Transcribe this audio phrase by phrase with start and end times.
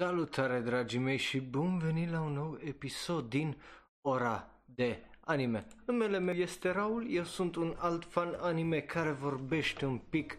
[0.00, 3.56] Salutare dragii mei și bun venit la un nou episod din
[4.00, 5.66] Ora de Anime.
[5.86, 10.36] Numele meu este Raul, eu sunt un alt fan anime care vorbește un pic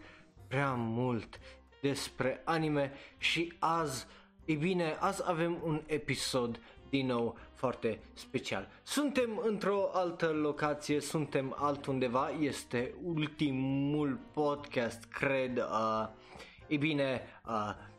[0.48, 1.40] prea mult
[1.80, 4.06] despre anime și azi,
[4.44, 8.68] e bine, azi avem un episod din nou foarte special.
[8.82, 16.08] Suntem într-o altă locație, suntem altundeva, este ultimul podcast, cred, uh,
[16.66, 17.90] e bine, uh,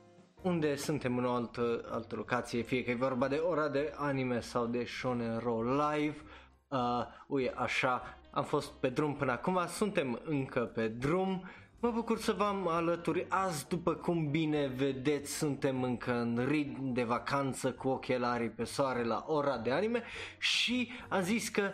[0.44, 4.40] unde suntem în o altă, altă locație, fie că e vorba de ora de anime
[4.40, 6.16] sau de Shonen Ro Live.
[6.68, 6.80] Uh,
[7.28, 11.44] ui, așa, am fost pe drum până acum, suntem încă pe drum.
[11.80, 16.94] Mă bucur să vă am alături azi, după cum bine vedeți, suntem încă în ritm
[16.94, 20.04] de vacanță cu ochelarii pe soare la ora de anime
[20.38, 21.72] și am zis că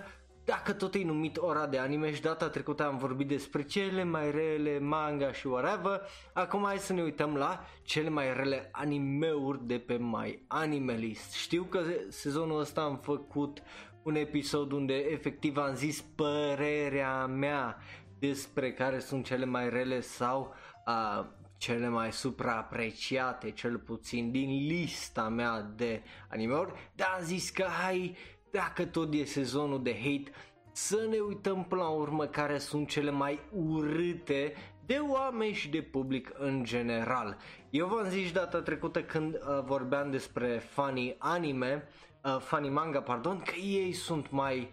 [0.49, 4.31] dacă tot e numit ora de anime și data trecută am vorbit despre cele mai
[4.31, 6.01] rele manga și whatever,
[6.33, 11.33] acum hai să ne uităm la cele mai rele animeuri de pe My Animalist.
[11.33, 13.61] Știu că sezonul ăsta am făcut
[14.03, 17.77] un episod unde efectiv am zis părerea mea
[18.19, 20.53] despre care sunt cele mai rele sau
[20.87, 21.25] uh,
[21.57, 28.17] cele mai supraapreciate, cel puțin din lista mea de animeuri, dar am zis că hai
[28.51, 30.31] dacă tot e sezonul de hate,
[30.71, 34.53] să ne uităm până la urmă care sunt cele mai urâte
[34.85, 37.37] de oameni și de public în general.
[37.69, 41.87] Eu v-am zis data trecută când uh, vorbeam despre funny anime,
[42.23, 44.71] uh, funny manga, pardon, că ei sunt mai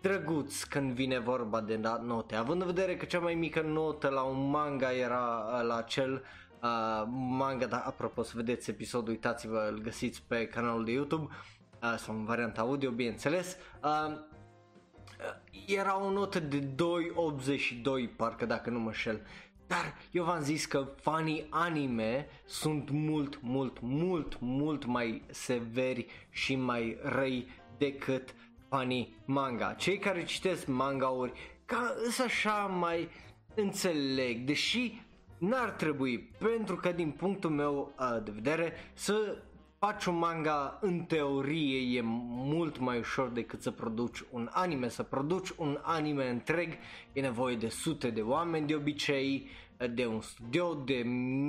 [0.00, 2.34] drăguți când vine vorba de note.
[2.34, 6.22] Având în vedere că cea mai mică notă la un manga era uh, la cel
[6.62, 11.56] uh, manga, dar apropo să vedeți episodul, uitați-vă, îl găsiți pe canalul de YouTube uh,
[11.96, 13.56] sau în varianta audio, bineînțeles.
[13.82, 14.18] Uh,
[15.66, 19.20] era o notă de 2.82 parcă dacă nu mă șel.
[19.66, 26.56] Dar eu v-am zis că fanii anime sunt mult, mult, mult, mult mai severi și
[26.56, 28.34] mai răi decât
[28.68, 29.72] fanii manga.
[29.72, 31.32] Cei care citesc mangauri
[31.64, 33.08] ca îs așa mai
[33.54, 35.00] înțeleg, deși
[35.38, 39.36] n-ar trebui, pentru că din punctul meu uh, de vedere să
[39.86, 44.88] faci un manga în teorie e mult mai ușor decât să produci un anime.
[44.88, 46.72] Să produci un anime întreg
[47.12, 49.48] e nevoie de sute de oameni de obicei,
[49.94, 50.94] de un studio, de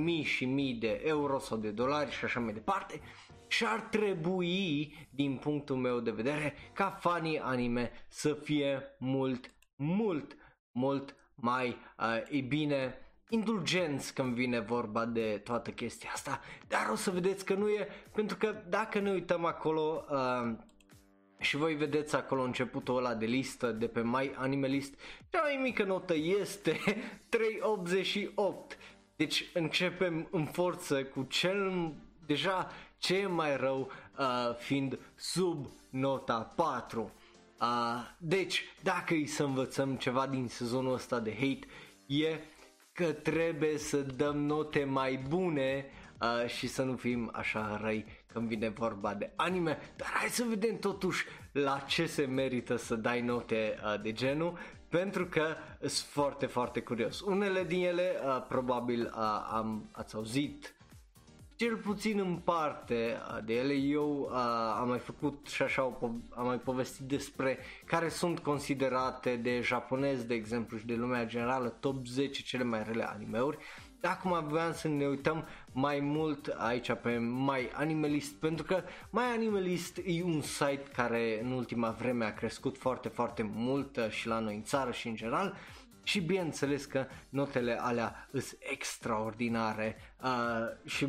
[0.03, 3.01] mii și mii de euro sau de dolari și așa mai departe.
[3.47, 10.37] Și ar trebui, din punctul meu de vedere, ca fanii anime să fie mult, mult,
[10.71, 12.97] mult mai uh, e bine
[13.29, 17.87] indulgenți când vine vorba de toată chestia asta, dar o să vedeți că nu e,
[18.13, 20.55] pentru că dacă ne uităm acolo uh,
[21.39, 24.93] și voi vedeți acolo începutul ăla de listă de pe My Animalist,
[25.29, 26.79] cea mai mică notă este
[27.29, 28.77] 388.
[29.15, 31.93] Deci începem în forță cu cel
[32.25, 37.11] deja ce mai rău uh, fiind sub nota 4.
[37.61, 37.67] Uh,
[38.17, 41.67] deci, dacă îi să învățăm ceva din sezonul ăsta de hate,
[42.05, 42.39] e
[42.97, 45.85] că trebuie să dăm note mai bune
[46.21, 50.45] uh, și să nu fim așa răi când vine vorba de anime, dar hai să
[50.49, 54.57] vedem totuși la ce se merită să dai note uh, de genul,
[54.89, 57.19] pentru că sunt foarte, foarte curios.
[57.21, 60.73] Unele din ele uh, probabil uh, am, ați auzit
[61.57, 64.37] cel puțin în parte de ele eu uh,
[64.79, 65.97] am mai făcut și așa
[66.35, 71.69] am mai povestit despre care sunt considerate de japonezi de exemplu și de lumea generală
[71.69, 73.57] top 10 cele mai rele animeuri.
[74.01, 79.97] Acum vreau să ne uităm mai mult aici pe My Animalist pentru că My Animalist
[80.05, 84.55] e un site care în ultima vreme a crescut foarte foarte mult și la noi
[84.55, 85.57] în țară și în general
[86.03, 91.07] și bineînțeles că notele alea sunt extraordinare uh, și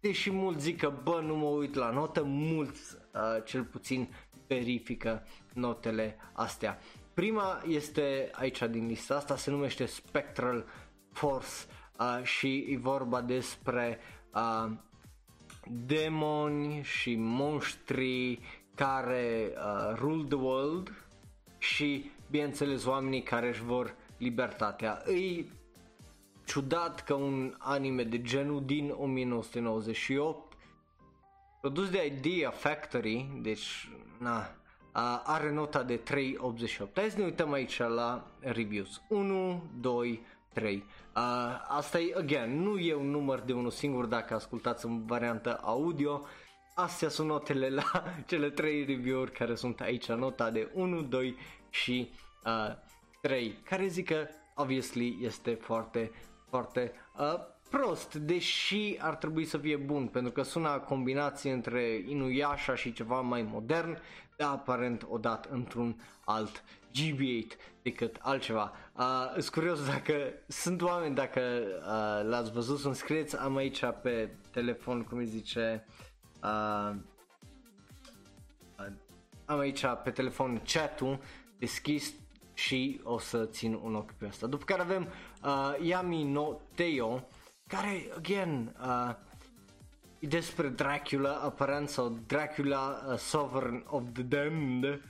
[0.00, 4.08] deși mulți zic că bă nu mă uit la notă, mulți uh, cel puțin
[4.46, 6.78] verifică notele astea.
[7.14, 10.64] Prima este aici din lista asta, se numește Spectral
[11.12, 11.48] Force
[11.98, 13.98] uh, și e vorba despre
[14.34, 14.70] uh,
[15.68, 18.40] demoni și monștri
[18.74, 20.92] care uh, rule the world
[21.58, 25.02] și bineînțeles oamenii care își vor libertatea.
[25.04, 25.50] Îi
[26.48, 30.52] ciudat că un anime de genul din 1998
[31.60, 34.50] produs de Idea Factory, deci na,
[35.24, 36.02] are nota de 3.88.
[36.94, 39.02] Hai să ne uităm aici la reviews.
[39.08, 40.20] 1, 2,
[40.52, 40.84] 3.
[41.68, 46.26] asta e, again, nu e un număr de unul singur dacă ascultați în variantă audio.
[46.74, 51.36] Astea sunt notele la cele 3 review-uri care sunt aici, nota de 1, 2
[51.70, 52.10] și
[52.44, 52.74] uh,
[53.20, 56.10] 3, care zic că obviously este foarte
[56.48, 57.34] foarte uh,
[57.70, 63.20] prost, deși ar trebui să fie bun, pentru că sună combinație între Inuyasha și ceva
[63.20, 63.98] mai modern,
[64.36, 68.72] dar aparent o dat într-un alt GB8 decât altceva.
[68.96, 70.12] Uh, sunt curios dacă
[70.46, 75.86] sunt oameni, dacă uh, l-ați văzut, sunt scrieți, am aici pe telefon, cum îi zice,
[76.42, 76.94] uh,
[78.78, 78.92] uh,
[79.44, 81.18] am aici pe telefon chat-ul
[81.58, 82.14] deschis
[82.58, 84.46] și o să țin un ochi pe asta.
[84.46, 85.08] După care avem
[85.44, 87.28] uh, Yami no Teo,
[87.66, 89.14] care, again, uh,
[90.18, 95.00] e despre Dracula, aparent, sau Dracula uh, Sovereign of the Damned, uh,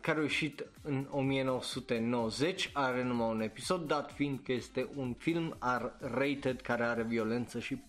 [0.00, 5.56] care a ieșit în 1990, are numai un episod, dat fiind că este un film
[5.60, 7.82] R-rated care are violență și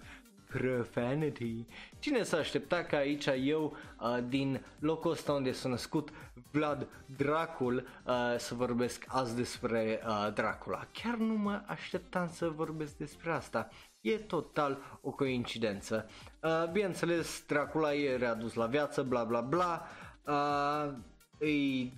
[0.51, 1.65] profanity.
[1.99, 6.09] Cine s-a aștepta ca aici eu, uh, din locul ăsta unde s-a născut
[6.51, 6.87] Vlad
[7.17, 10.87] Dracul, uh, să vorbesc azi despre uh, Dracula.
[10.91, 13.69] Chiar nu mă așteptam să vorbesc despre asta.
[14.01, 16.09] E total o coincidență.
[16.41, 19.87] Uh, bineînțeles, Dracula e readus la viață, bla bla bla.
[20.25, 20.93] Uh,
[21.37, 21.93] îi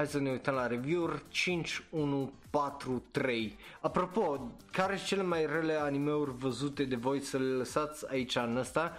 [0.00, 5.46] Hai să ne uităm la review-uri 5, 1, 4, 3 Apropo, care sunt cele mai
[5.46, 8.96] rele animeuri văzute de voi să le lăsați aici în ăsta?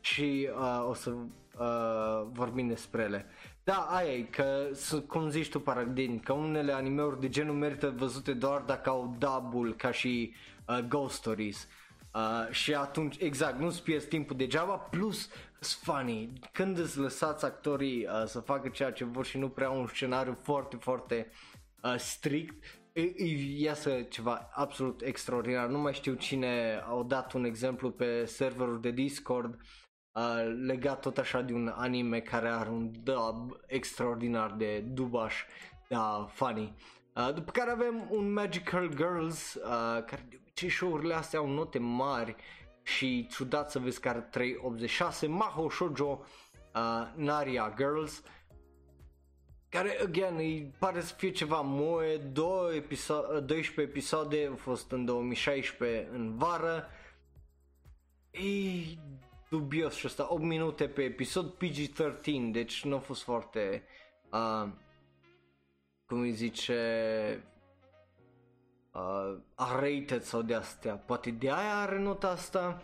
[0.00, 3.26] Și uh, o să uh, vorbim despre ele.
[3.64, 4.68] Da, aia e, că
[5.06, 9.74] cum zici tu Paragdin, că unele animeuri de genul merită văzute doar dacă au dubul
[9.74, 10.34] ca și
[10.68, 11.68] uh, Ghost Stories.
[12.14, 15.28] Uh, și atunci, exact, nu-ți pierzi timpul degeaba, plus
[15.60, 19.86] funny, când îți lăsați actorii uh, să facă ceea ce vor și nu prea un
[19.86, 21.30] scenariu foarte, foarte
[21.82, 22.81] uh, strict, îi
[23.56, 25.66] iasă ceva absolut extraordinar.
[25.66, 29.60] Nu mai știu cine au dat un exemplu pe serverul de Discord
[30.12, 35.44] uh, legat tot așa de un anime care are un dub extraordinar de dubaș,
[35.88, 36.74] da, funny.
[37.14, 41.78] Uh, după care avem un Magical Girls uh, care de obicei show-urile astea au note
[41.78, 42.36] mari
[42.82, 46.24] și ciudat să vezi că are 386 Maho Shoujo
[46.74, 48.22] uh, Naria Girls
[49.72, 55.04] care, again, îi pare să fie ceva moe, 2 episo- 12 episoade, au fost în
[55.04, 56.88] 2016 în vară,
[58.30, 58.40] e
[59.48, 63.82] dubios și asta, 8 minute pe episod, PG-13, deci nu a fost foarte,
[64.32, 64.68] uh,
[66.06, 66.80] cum îi zice,
[68.92, 69.36] uh,
[69.80, 70.94] rated sau de astea.
[70.94, 72.82] Poate de aia are nota asta.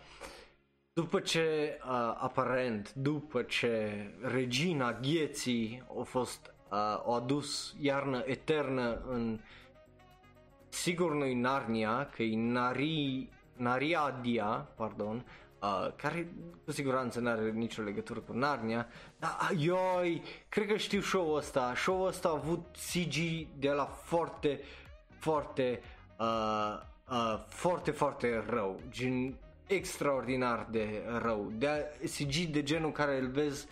[0.93, 9.01] După ce, uh, aparent, după ce regina gheții a fost, uh, a adus iarnă eternă
[9.07, 9.39] în,
[10.69, 15.25] sigur nu Narnia, că e Nari, Nariadia, pardon,
[15.61, 16.33] uh, care
[16.65, 18.87] cu siguranță nu are nicio legătură cu Narnia,
[19.19, 23.15] dar ioi, cred că știu show-ul ăsta, show-ul ăsta a avut CG
[23.59, 24.59] de la foarte,
[25.19, 25.81] foarte
[26.19, 26.79] uh,
[27.09, 29.35] uh, foarte, foarte rău, gen
[29.67, 31.85] extraordinar de rău, de
[32.17, 33.67] CG de genul care îl vezi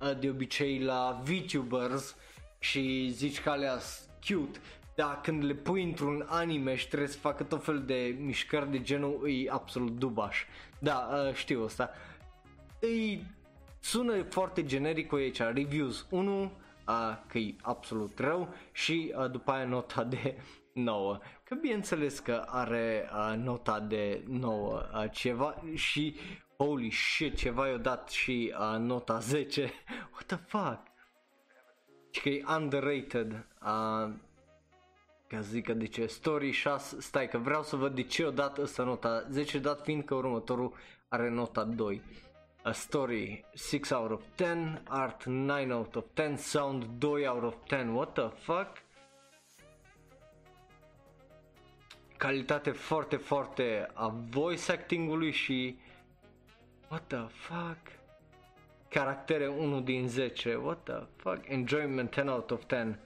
[0.00, 2.16] uh, de obicei la VTubers
[2.60, 3.78] și zici că alea
[4.26, 4.58] cute,
[4.94, 8.80] dar când le pui într-un anime și trebuie să facă tot fel de mișcări de
[8.80, 10.44] genul, e absolut dubaș.
[10.78, 11.90] Da, uh, știu asta.
[12.80, 13.26] Îi
[13.80, 16.50] sună foarte generic cu aici, reviews 1, uh,
[17.26, 20.36] că e absolut rău și uh, după aia nota de
[20.72, 21.18] 9.
[21.44, 26.16] Că bineînțeles că are uh, nota de 9 uh, ceva și
[26.56, 29.72] holy shit ceva i-a dat și uh, nota 10.
[30.12, 30.89] What the fuck?
[32.10, 33.46] Și că e underrated.
[33.62, 34.10] Uh,
[35.26, 38.30] ca zic că de ce Story 6, stai că vreau să văd de ce o
[38.30, 40.72] dat ăsta nota 10 dat fiind că următorul
[41.08, 42.02] are nota 2.
[42.62, 47.54] A story 6 out of 10, art 9 out of 10, sound 2 out of
[47.68, 47.88] 10.
[47.88, 48.88] What the fuck?
[52.20, 55.76] calitate foarte, foarte a voice acting-ului și
[56.88, 57.99] what the fuck
[58.90, 61.48] caractere 1 din 10 what the fuck?
[61.48, 62.98] Enjoyment 10 out of 10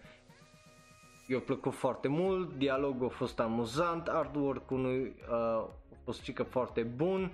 [1.26, 5.70] i-a plăcut foarte mult dialogul a fost amuzant artwork-ul uh, a
[6.04, 7.32] fost cică foarte bun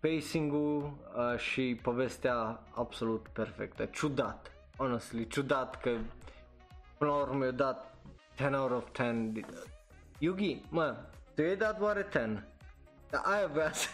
[0.00, 3.84] pacing-ul uh, și povestea absolut perfectă.
[3.84, 5.90] Ciudat honestly ciudat că
[6.98, 7.94] până la urmă i-a dat
[8.36, 9.30] 10 out of 10
[10.18, 10.96] Yugi, mă,
[11.34, 12.46] tu i-ai dat oare 10?
[13.10, 13.88] Dar aia vrea să...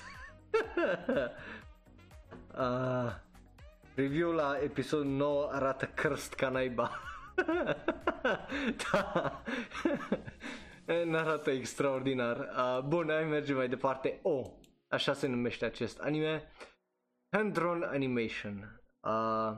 [2.59, 3.15] uh,
[3.97, 6.91] review la episodul 9 arată crst ca naiba.
[8.93, 9.43] da.
[11.13, 12.39] arată extraordinar.
[12.39, 14.19] Uh, bun, hai merge mai departe.
[14.23, 14.47] O, oh,
[14.89, 16.53] așa se numește acest anime.
[17.37, 18.83] Hand-drawn animation.
[19.01, 19.57] Uh,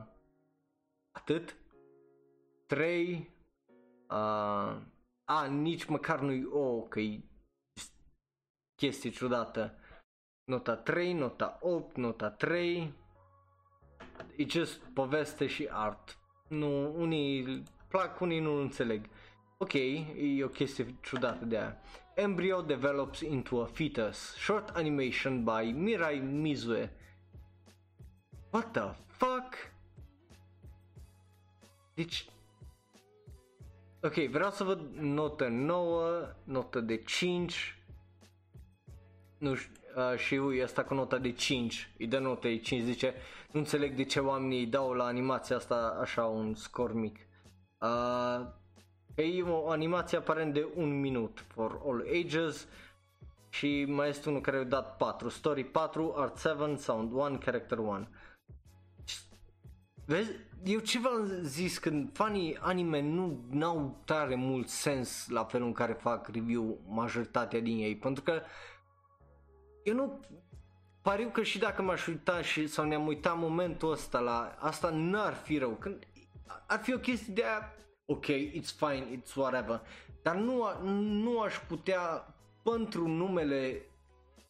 [1.11, 1.55] atât.
[2.65, 3.33] 3
[4.09, 4.77] uh,
[5.25, 7.23] a, nici măcar nu-i o, că e
[8.75, 9.75] chestie ciudată.
[10.43, 12.93] Nota 3, nota 8, nota 3.
[14.35, 16.17] E just poveste și art.
[16.47, 19.05] Nu, unii plac, unii nu înțeleg.
[19.57, 21.77] Ok, e o chestie ciudată de aia.
[22.15, 24.17] Embryo develops into a fetus.
[24.17, 26.91] Short animation by Mirai Mizue.
[28.49, 29.71] What the fuck?
[31.93, 32.25] Deci...
[34.01, 37.77] Ok, vreau să văd notă 9, notă de 5.
[39.37, 43.13] Nu știu, uh, și asta cu nota de 5, îi dă notă de 5, zice,
[43.51, 47.17] nu înțeleg de ce oamenii îi dau la animația asta așa un scor mic.
[47.79, 48.45] Uh,
[49.15, 52.67] e o animație aparent de un minut for all ages
[53.49, 57.77] și mai este unul care a dat 4, story 4, art 7, sound 1, character
[57.77, 58.07] 1.
[60.05, 60.31] Vezi,
[60.63, 65.73] eu ce v-am zis când fanii anime nu au tare mult sens la felul în
[65.73, 68.41] care fac review majoritatea din ei, pentru că
[69.83, 70.19] eu nu
[71.01, 75.33] pariu că și dacă m-aș uita și sau ne-am uitat momentul ăsta la asta n-ar
[75.33, 76.07] fi rău, când
[76.67, 77.73] ar fi o chestie de aia,
[78.05, 79.81] ok, it's fine, it's whatever,
[80.21, 83.81] dar nu, a, nu aș putea pentru numele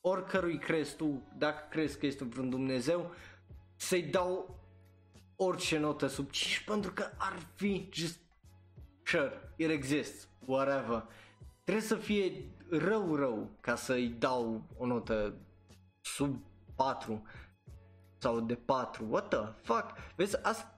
[0.02, 3.12] oricărui crezi tu, dacă crezi că este vreun Dumnezeu,
[3.76, 4.60] să-i dau
[5.36, 8.20] orice notă sub 5 pentru că ar fi just
[9.04, 11.06] sure, it exists, whatever.
[11.64, 12.32] Trebuie să fie
[12.70, 15.34] rău rău ca să-i dau o notă
[16.02, 16.36] sub
[16.76, 17.24] 4
[18.18, 19.06] sau de 4.
[19.10, 19.94] What the fuck?
[20.16, 20.76] Vezi, asta...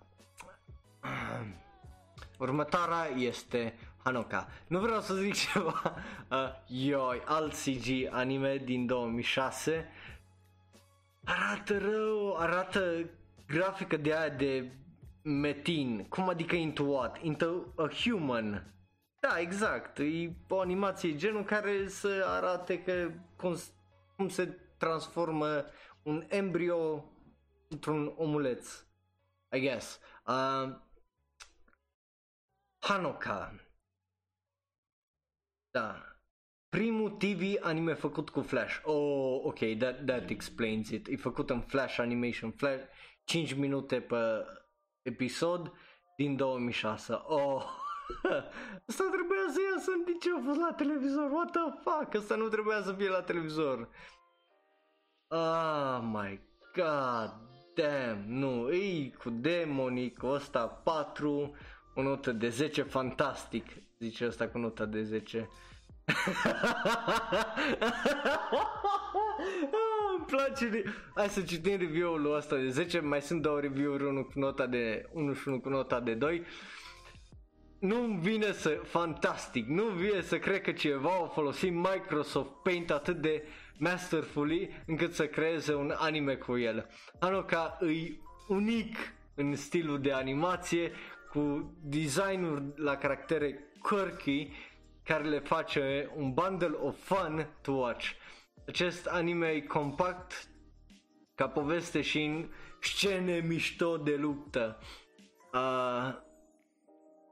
[2.40, 3.74] Următoarea este
[4.04, 4.48] Hanoka.
[4.68, 5.96] Nu vreau să zic ceva.
[6.32, 6.38] Uh,
[6.68, 9.88] ioi, alt CG anime din 2006.
[11.24, 13.10] Arată rău, arată
[13.48, 14.72] grafică de aia de
[15.22, 16.06] metin.
[16.10, 17.18] Cum adică into what?
[17.22, 18.74] Into a human.
[19.20, 19.98] Da, exact.
[19.98, 23.58] E o animație genul care să arate că cum,
[24.16, 25.66] cum se transformă
[26.04, 27.06] un embrio
[27.68, 28.86] într-un omuleț.
[29.56, 30.00] I guess.
[30.26, 30.76] Uh,
[32.80, 33.56] Hanoka.
[35.72, 36.06] Da.
[36.70, 38.80] Primul TV anime făcut cu Flash.
[38.84, 41.08] Oh, ok, that, that explains it.
[41.08, 42.52] E făcut în Flash Animation.
[42.52, 42.84] Flash,
[43.24, 44.46] 5 minute pe
[45.02, 45.74] episod
[46.18, 47.14] din 2006.
[47.14, 47.64] Oh,
[48.90, 51.32] asta trebuia să iasă în ce a fost la televizor.
[51.32, 52.16] What the fuck?
[52.16, 53.90] Asta nu trebuia să fie la televizor.
[55.34, 56.40] Oh my
[56.76, 57.32] god,
[57.74, 61.56] damn, nu, e cu demonii, cu ăsta 4,
[61.96, 63.66] o notă de 10, fantastic,
[64.00, 65.50] zice ăsta cu nota de 10.
[70.16, 70.84] Îmi place
[71.16, 75.10] Hai să citim review-ul ăsta de 10 Mai sunt două review-uri Unul cu nota de
[75.12, 76.46] 1 și unul cu nota de 2
[77.82, 83.22] nu vine să, fantastic, nu vine să cred că cineva a folosit Microsoft Paint atât
[83.22, 83.44] de
[83.82, 86.90] masterfully încât să creeze un anime cu el.
[87.20, 88.98] Anoka e unic
[89.36, 90.92] în stilul de animație,
[91.30, 94.52] cu designuri la caractere quirky
[95.04, 98.10] care le face un bundle of fun to watch.
[98.68, 100.48] Acest anime e compact
[101.36, 104.80] ca poveste și în scene mișto de luptă.
[105.54, 106.16] Uh,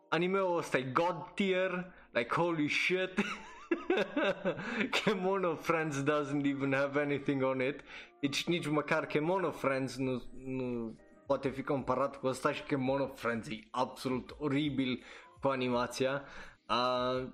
[0.09, 3.13] anime-ul ăsta e god tier, like holy shit.
[5.03, 7.79] Kemono Friends doesn't even have anything on it.
[8.19, 13.47] Deci nici măcar Kemono Friends nu, nu poate fi comparat cu ăsta și Kemono Friends
[13.47, 15.03] e absolut oribil
[15.41, 16.23] cu animația.
[16.69, 17.27] Uh,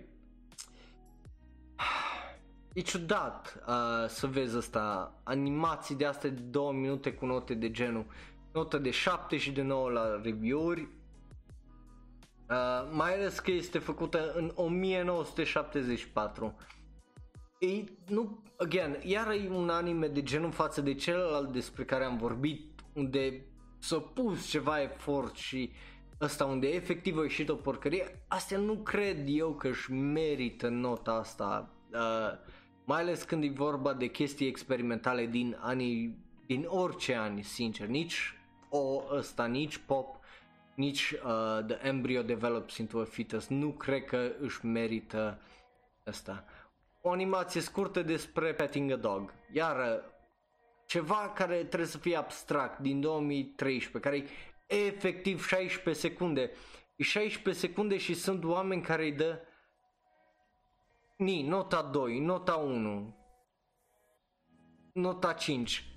[2.72, 7.70] E ciudat uh, să vezi asta, animații de astea de două minute cu note de
[7.70, 8.06] genul
[8.56, 10.88] notă de 7 și de 9 la review-uri
[12.50, 16.56] uh, mai ales că este făcută în 1974
[17.58, 22.16] e, nu, again, iar e un anime de genul față de celălalt despre care am
[22.16, 23.44] vorbit unde
[23.78, 25.72] s-a pus ceva efort și
[26.20, 31.12] ăsta unde efectiv a ieșit o porcărie, astea nu cred eu că își merită nota
[31.12, 32.38] asta uh,
[32.84, 38.34] mai ales când e vorba de chestii experimentale din anii, din orice ani, sincer, nici
[38.68, 40.15] o ăsta, nici pop,
[40.76, 45.40] nici uh, The Embryo Develops into a Fetus, nu cred că își merită
[46.04, 46.44] asta.
[47.00, 50.14] O animație scurtă despre Petting a Dog, iar uh,
[50.86, 54.16] ceva care trebuie să fie abstract din 2013, care
[54.66, 56.50] e efectiv 16 secunde.
[56.96, 59.40] E 16 secunde și sunt oameni care îi dă
[61.16, 63.16] Ni, nota 2, nota 1,
[64.92, 65.95] nota 5.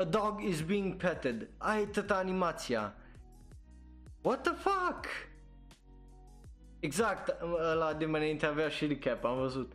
[0.00, 1.48] A dog is being petted.
[1.56, 2.94] Ai tăta animația.
[4.22, 5.06] What the fuck?
[6.80, 7.42] Exact,
[7.74, 9.72] la de înainte avea și recap, am văzut.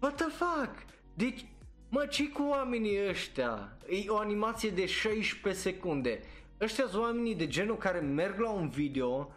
[0.00, 0.84] What the fuck?
[1.14, 1.46] Deci,
[1.88, 3.76] mă, ce cu oamenii ăștia?
[3.88, 6.20] E o animație de 16 secunde.
[6.60, 9.32] Ăștia sunt oamenii de genul care merg la un video,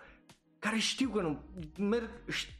[0.59, 1.43] care știu că nu,
[1.77, 2.53] merg, știu,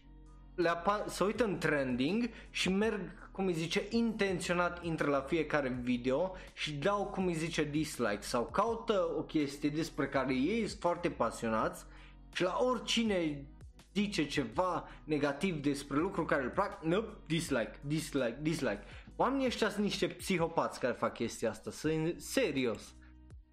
[0.56, 5.80] le apa- se uită în trending și merg, cum îi zice, intenționat intră la fiecare
[5.82, 10.82] video și dau, cum îi zice, dislike sau caută o chestie despre care ei sunt
[10.82, 11.86] foarte pasionați
[12.34, 13.46] și la oricine
[13.94, 18.84] zice ceva negativ despre lucruri care îl plac, nope, dislike, dislike, dislike.
[19.16, 22.94] Oamenii ăștia sunt niște psihopați care fac chestia asta, sunt serios.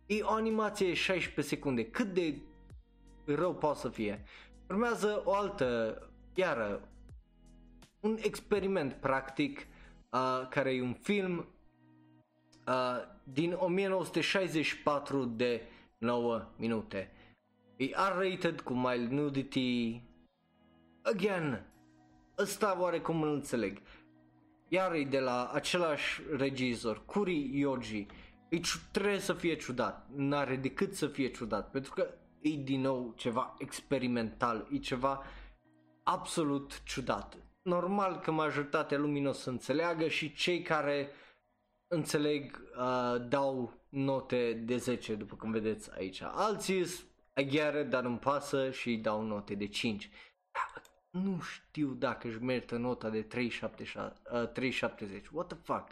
[0.06, 2.40] E o animație 16 secunde, cât de
[3.24, 4.24] rău poate să fie.
[4.68, 5.98] Urmează o altă,
[6.34, 6.88] iară,
[8.00, 9.66] un experiment practic
[10.10, 11.46] uh, care e un film
[12.66, 15.62] uh, din 1964 de
[15.98, 17.10] 9 minute.
[17.76, 20.02] E R-rated cu mild nudity.
[21.02, 21.66] Again,
[22.38, 23.80] ăsta oarecum îl înțeleg.
[24.68, 28.06] Iar e de la același regizor, Kuri Yoji.
[28.48, 28.60] E,
[28.92, 33.54] trebuie să fie ciudat, n-are decât să fie ciudat, pentru că e din nou ceva
[33.58, 35.22] experimental, e ceva
[36.02, 41.10] absolut ciudat normal că majoritatea lumii nu o să înțeleagă și cei care
[41.86, 46.22] înțeleg uh, dau note de 10 după cum vedeți aici.
[46.22, 46.86] Alții
[47.34, 50.10] aghiară, dar îmi pasă și dau note de 5.
[51.10, 55.26] Nu știu dacă își merită nota de 370.
[55.26, 55.88] Uh, What the fuck?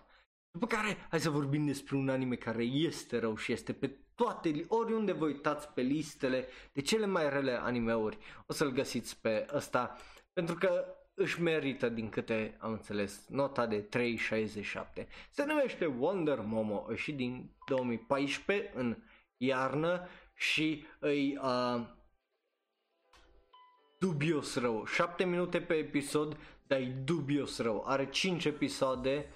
[0.51, 4.65] După care, hai să vorbim despre un anime care este rău și este pe toate,
[4.69, 9.97] oriunde vă uitați pe listele de cele mai rele animeuri, o să-l găsiți pe ăsta,
[10.33, 13.89] pentru că își merită, din câte am înțeles, nota de
[14.97, 15.07] 3,67.
[15.31, 18.97] Se numește Wonder Momo, și din 2014 în
[19.37, 21.81] iarnă și îi uh,
[23.99, 24.85] dubios rău.
[24.85, 27.85] 7 minute pe episod, dar e dubios rău.
[27.87, 29.27] Are 5 episoade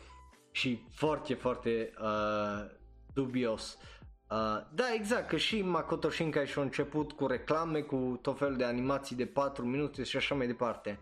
[0.50, 2.70] și foarte, foarte uh,
[3.14, 3.78] dubios.
[4.30, 8.64] Uh, da, exact, că și Makoto Shinkai și-a început cu reclame, cu tot felul de
[8.64, 10.98] animații de 4 minute și așa mai departe.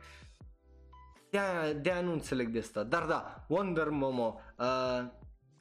[1.31, 2.83] De-aia, de-aia nu înțeleg de asta.
[2.83, 5.05] Dar da, Wonder Momo uh,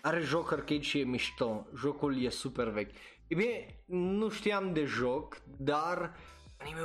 [0.01, 1.67] are joc arcade și e mișto.
[1.75, 2.91] Jocul e super vechi.
[3.27, 6.15] E bine, nu știam de joc, dar
[6.58, 6.82] anime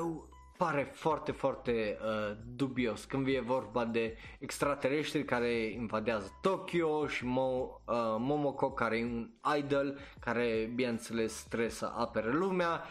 [0.57, 7.81] pare foarte, foarte uh, dubios când vine vorba de extraterestri care invadează Tokyo și Mo,
[7.85, 12.83] uh, Momoko care e un idol care bineînțeles trebuie să apere lumea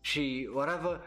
[0.00, 1.00] și whatever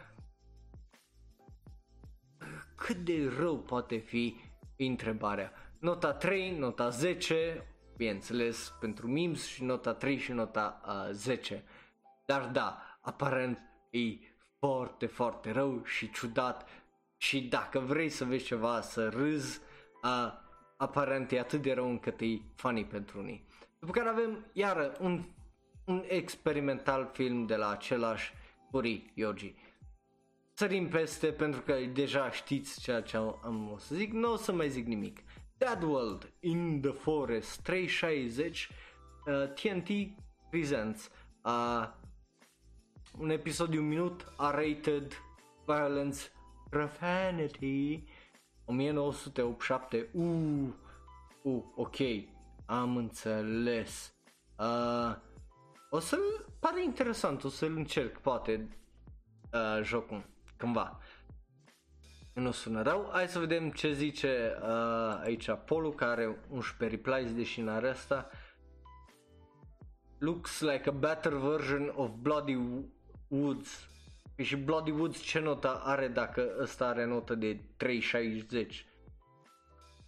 [2.91, 4.35] cât de rău poate fi
[4.77, 5.51] întrebarea.
[5.79, 11.63] Nota 3, nota 10, bineînțeles pentru memes și nota 3 și nota uh, 10.
[12.25, 13.99] Dar da, aparent e
[14.59, 16.69] foarte, foarte rău și ciudat
[17.17, 19.61] și dacă vrei să vezi ceva să râzi,
[20.03, 20.33] uh,
[20.77, 23.47] aparent e atât de rău încât e funny pentru unii.
[23.79, 25.23] După care avem iară un,
[25.85, 28.33] un experimental film de la același
[28.71, 29.55] Uri Yoji
[30.53, 34.51] sărim peste pentru că deja știți ceea ce am o să zic, nu o să
[34.51, 35.19] mai zic nimic.
[35.57, 38.69] Dead World in the Forest 360
[39.25, 39.89] uh, TNT
[40.49, 41.09] Presents
[41.43, 41.87] uh,
[43.19, 45.13] un episod de un minut, R-rated,
[45.65, 46.19] violence,
[46.69, 48.03] profanity,
[48.65, 50.67] 1987, uh,
[51.41, 51.95] uh, ok,
[52.65, 54.13] am înțeles.
[54.57, 55.15] Uh,
[55.89, 58.77] o să-l, pare interesant, o să-l încerc, poate,
[59.53, 60.23] uh, jocul,
[60.61, 60.99] cândva.
[62.33, 63.09] Nu sună rău.
[63.11, 67.89] Hai să vedem ce zice uh, aici Polu, care are 11 replies, deși în are
[67.89, 68.29] asta.
[70.17, 72.57] Looks like a better version of Bloody
[73.27, 73.89] Woods.
[74.35, 78.85] Păi și Bloody Woods ce notă are dacă ăsta are notă de 360?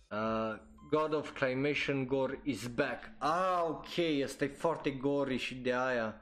[0.10, 0.56] Uh,
[0.90, 3.12] God of Climation Gore is back.
[3.18, 6.20] Ah, ok, este foarte gory și de aia.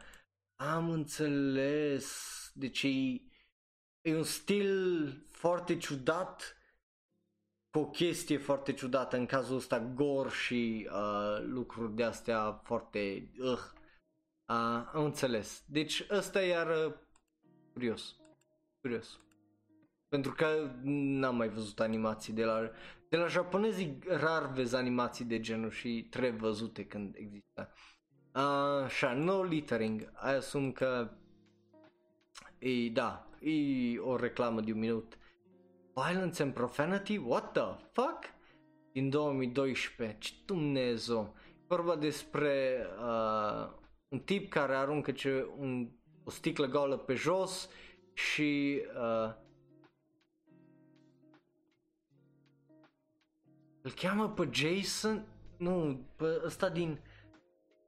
[0.55, 2.51] Am înțeles.
[2.53, 3.21] Deci e,
[4.01, 6.55] e un stil foarte ciudat
[7.69, 13.31] cu o chestie foarte ciudată în cazul ăsta gore și uh, lucruri de astea foarte
[13.39, 15.63] uh, uh, am înțeles.
[15.67, 16.93] Deci ăsta iar uh,
[17.73, 18.15] curios.
[18.81, 19.19] Curios.
[20.07, 22.71] Pentru că n-am mai văzut animații de la
[23.09, 27.73] de la japonezii rar vezi animații de genul și trebuie văzute când există.
[28.35, 30.11] Uh, așa, no littering.
[30.13, 31.09] Asum că
[32.59, 35.17] e, da, e o reclamă de un minut.
[35.93, 37.17] Violence and Profanity?
[37.17, 38.23] What the fuck?
[38.91, 40.17] Din 2012.
[40.19, 41.35] Ce Dumnezeu.
[41.67, 43.69] Vorba despre uh,
[44.07, 45.89] un tip care aruncă ce un,
[46.23, 47.69] o sticlă goală pe jos
[48.13, 49.33] și uh,
[53.81, 55.27] îl cheamă pe Jason,
[55.57, 56.89] nu, pe ăsta din,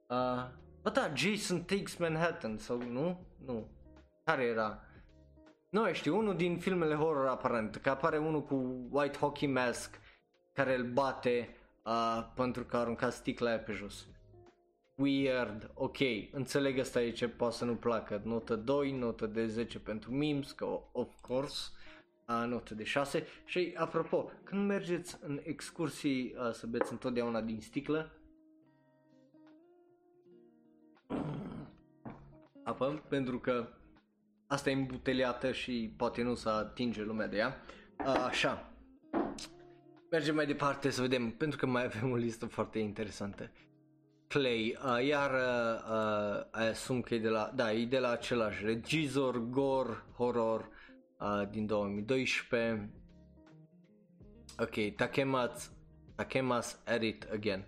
[0.08, 0.48] uh,
[0.82, 3.26] bă da, Jason Takes Manhattan sau nu?
[3.44, 3.68] Nu.
[4.24, 4.84] Care era?
[5.74, 10.00] Nu știu, unul din filmele horror aparent, că apare unul cu white hockey mask
[10.52, 14.06] care îl bate uh, pentru că a aruncat sticla aia pe jos.
[14.94, 15.98] Weird, ok,
[16.30, 18.20] înțeleg asta e ce poate să nu placă.
[18.24, 21.70] Notă 2, notă de 10 pentru memes, că of course,
[22.28, 23.26] uh, notă de 6.
[23.44, 28.10] Și apropo, când mergeți în excursii uh, să beți întotdeauna din sticlă,
[32.64, 33.68] apă, pentru că
[34.46, 37.56] asta e îmbuteliată și poate nu să atinge lumea de ea.
[38.26, 38.72] Așa.
[40.10, 43.50] Mergem mai departe să vedem, pentru că mai avem o listă foarte interesantă.
[44.26, 49.38] Clay, uh, iar uh, asum că e de la, da, e de la același regizor,
[49.38, 50.68] gore, horror
[51.18, 52.90] uh, din 2012.
[54.58, 55.72] Ok, Takemas,
[56.14, 57.64] Takemas Edit Again.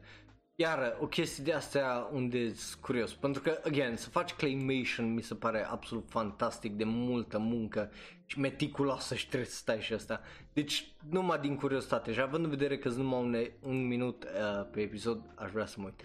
[0.59, 5.23] Iar o chestie de astea unde sunt curios, pentru că, again, să faci claymation mi
[5.23, 7.91] se pare absolut fantastic, de multă muncă
[8.27, 10.21] și meticuloasă și trebuie să stai și asta.
[10.53, 14.69] Deci, numai din curiozitate și având în vedere că sunt numai un, un minut uh,
[14.71, 16.03] pe episod, aș vrea să mă uit.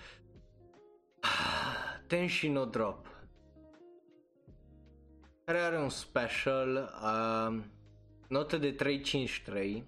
[2.08, 3.12] Tenshi no Drop
[5.52, 7.60] care are un special uh,
[8.28, 9.86] notă de 353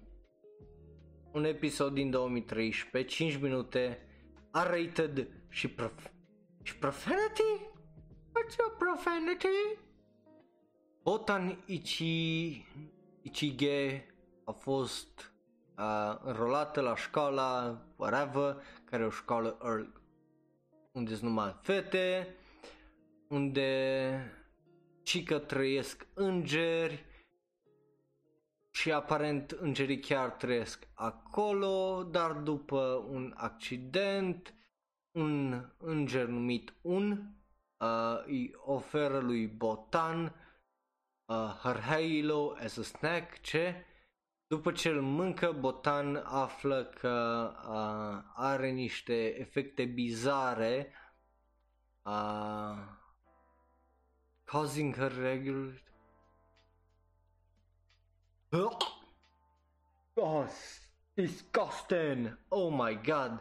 [1.32, 3.98] un episod din 2013 5 minute
[4.62, 6.10] R-rated și prof...
[6.62, 7.66] și profanity?
[8.32, 9.78] What's your profanity?
[11.02, 12.66] Botan Ichi...
[13.22, 14.06] Ichige
[14.44, 15.32] a fost
[15.78, 19.92] uh, înrolată la școala whatever, care e o școală early,
[20.92, 22.34] unde sunt numai fete,
[23.28, 24.32] unde
[25.02, 27.04] cică trăiesc îngeri
[28.74, 34.54] și aparent îngerii chiar trăiesc acolo, dar după un accident,
[35.10, 37.10] un înger numit Un
[37.76, 40.34] uh, îi oferă lui Botan
[41.24, 43.84] uh, her halo as a snack, ce?
[44.46, 50.92] După ce îl mâncă, Botan află că uh, are niște efecte bizare
[52.02, 52.78] uh,
[54.44, 55.82] causing her regular
[58.56, 60.48] Oh,
[61.16, 62.30] disgusting!
[62.52, 63.40] Oh my god!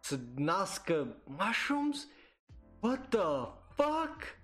[0.00, 2.06] Să nască mushrooms?
[2.80, 4.38] What the fuck?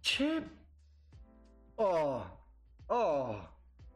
[0.00, 0.42] Ce?
[1.74, 2.26] Oh,
[2.86, 3.48] oh,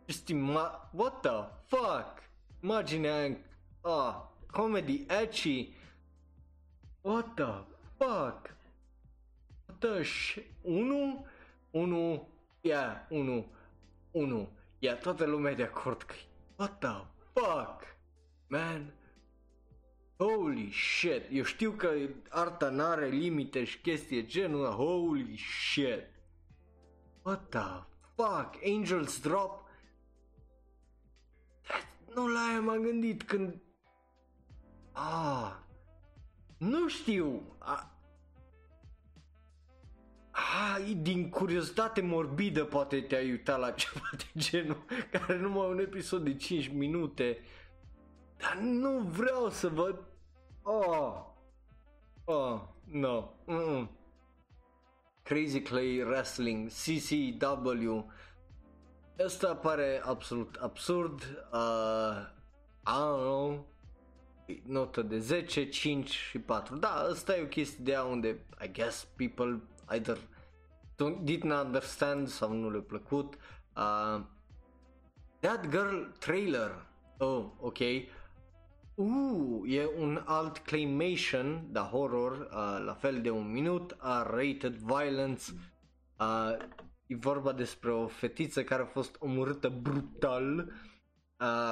[0.07, 2.23] just ima- what the fuck?
[2.63, 3.39] Imagine,
[3.83, 4.15] oh,
[4.47, 5.75] comedy, ecchi.
[7.03, 7.65] What the
[7.97, 8.55] fuck?
[9.67, 10.51] What the shit?
[10.65, 11.25] Unu?
[11.73, 12.27] Unu?
[12.63, 13.45] Yeah, unu.
[14.11, 14.49] 1.
[14.79, 16.15] Ia toată lumea de acord că
[16.57, 17.97] What the fuck?
[18.49, 18.95] Man?
[20.17, 21.23] Holy shit!
[21.31, 21.93] Eu știu că
[22.29, 26.09] arta n-are limite și chestie genul Holy shit!
[27.23, 28.65] What the fuck?
[28.65, 29.69] Angels Drop?
[32.15, 33.63] Nu la aia m-am gândit când...
[34.93, 35.53] Ah,
[36.59, 37.57] nu știu.
[40.41, 45.79] Ah, a, din curiozitate morbidă poate te-ai uitat la ceva de genul, care numai un
[45.79, 47.39] episod de 5 minute,
[48.37, 50.03] dar nu vreau să văd,
[50.63, 51.25] oh,
[52.25, 53.91] oh, no, mm-mm.
[55.23, 58.13] Crazy Clay Wrestling, CCW,
[59.25, 62.27] Asta pare absolut absurd, uh,
[62.87, 63.67] I don't know,
[64.67, 66.77] notă de 10, 5 și 4.
[66.77, 70.19] Da, asta e o chestie de a unde I guess people either
[70.97, 73.35] don't, didn't understand sau nu le-a plăcut.
[73.77, 74.21] Uh,
[75.41, 76.87] That Girl trailer.
[77.19, 77.79] Oh, ok.
[78.95, 85.53] Uh, e un alt claymation, da horror, uh, la fel de un minut, R-rated violence.
[86.19, 86.57] Uh,
[87.07, 90.73] e vorba despre o fetiță care a fost omorâtă brutal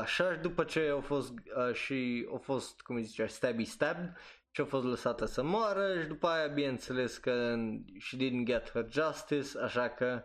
[0.00, 4.16] Așa după ce a fost uh, și a fost, cum zice, stabby stabbed
[4.58, 7.56] și a fost lăsată să moară și după aia bineînțeles că
[7.98, 10.24] she didn't get her justice, așa că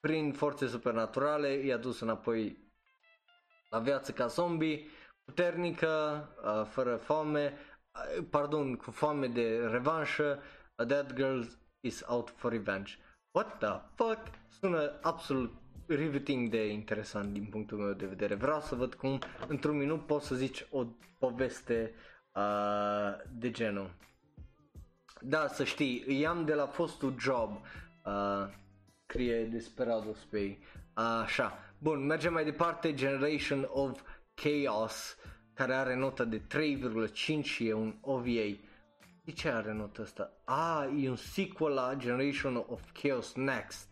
[0.00, 2.72] prin forțe supernaturale i-a dus înapoi
[3.70, 4.86] la viață ca zombie,
[5.24, 5.88] puternică,
[6.44, 7.54] uh, fără foame,
[8.18, 10.42] uh, pardon, cu foame de revanșă,
[10.74, 11.40] a dead girl
[11.80, 12.92] is out for revenge.
[13.30, 14.20] What the fuck?
[14.48, 15.52] Sună absolut
[15.86, 18.34] riveting de interesant din punctul meu de vedere.
[18.34, 20.86] Vreau să văd cum într-un minut poți să zici o
[21.18, 22.09] poveste uh,
[23.32, 23.90] de genul.
[25.20, 27.50] Da, să știi, i-am de la fostul job,
[28.04, 28.48] uh,
[29.06, 30.58] scrie Desperados pe ei.
[30.94, 34.00] Așa, bun, mergem mai departe, Generation of
[34.34, 35.16] Chaos,
[35.54, 38.56] care are nota de 3,5 și e un OVA.
[39.24, 40.32] De ce are nota asta?
[40.44, 43.88] Ah, e un sequel la Generation of Chaos Next.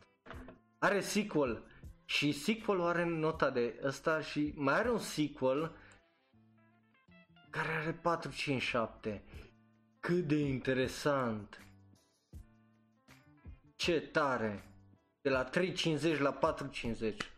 [0.78, 1.62] Are sequel
[2.04, 5.72] și sequel are nota de ăsta și mai are un sequel
[7.50, 9.22] care are 457.
[10.00, 11.62] Cât de interesant.
[13.76, 14.64] Ce tare.
[15.20, 17.32] De la 350 la 450.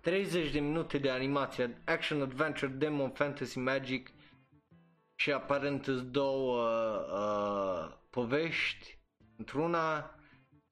[0.00, 4.10] 30 de minute de animație, action, adventure, demon, fantasy, magic
[5.14, 6.68] și aparent două
[7.00, 8.98] uh, povești
[9.36, 10.14] într-una,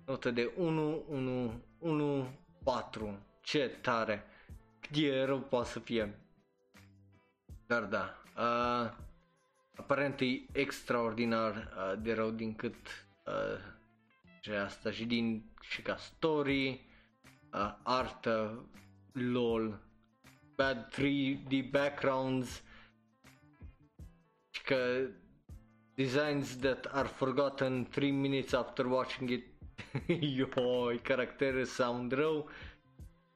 [0.05, 2.29] notă de 1, 1, 1,
[2.64, 3.18] 4.
[3.40, 4.24] Ce tare.
[4.81, 6.18] Cât de rău poate să fie.
[7.66, 8.24] Dar da.
[8.37, 8.90] Uh,
[9.77, 13.59] aparent e extraordinar uh, de rău din cât uh,
[14.40, 16.87] ce asta și din și ca story,
[17.53, 18.64] uh, artă,
[19.12, 19.81] lol,
[20.57, 22.62] bad 3D backgrounds
[24.51, 25.09] și că
[25.94, 29.55] designs that are forgotten 3 minutes after watching it
[30.37, 32.49] Ioi, caractere sound rău.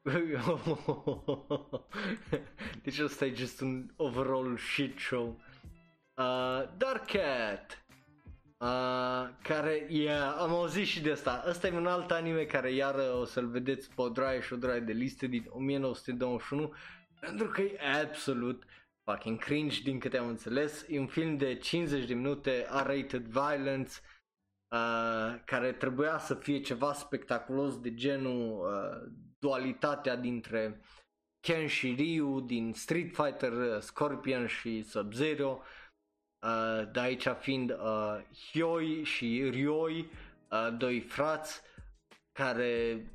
[2.83, 5.39] deci ăsta e just un overall shit show.
[6.13, 7.83] Uh, Dark Cat.
[8.57, 11.43] Uh, care, yeah, am auzit și de asta.
[11.47, 14.55] Ăsta e un alt anime care iară o să-l vedeți pe o draie și o
[14.55, 16.73] draie de liste din 1921
[17.19, 18.63] pentru că e absolut
[19.03, 20.85] fucking cringe din câte am înțeles.
[20.89, 23.91] E un film de 50 de minute, R-rated violence,
[24.67, 30.81] uh, care trebuia să fie ceva spectaculos de genul uh, dualitatea dintre
[31.39, 35.61] Ken și Ryu din Street Fighter, uh, Scorpion și Sub-Zero,
[36.41, 38.21] uh, de aici fiind uh,
[38.51, 40.09] Hyoi și Ryoi,
[40.51, 41.61] uh, doi frați
[42.31, 43.05] care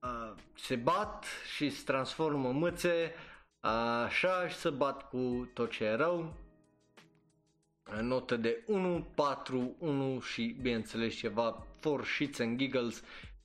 [0.00, 3.14] uh, se bat și se transformă în mâțe,
[3.62, 3.70] uh,
[4.04, 6.34] așa și se bat cu tot ce e rău.
[8.00, 13.02] Notă de 1, 4, 1 și bineînțeles ceva for shits and giggles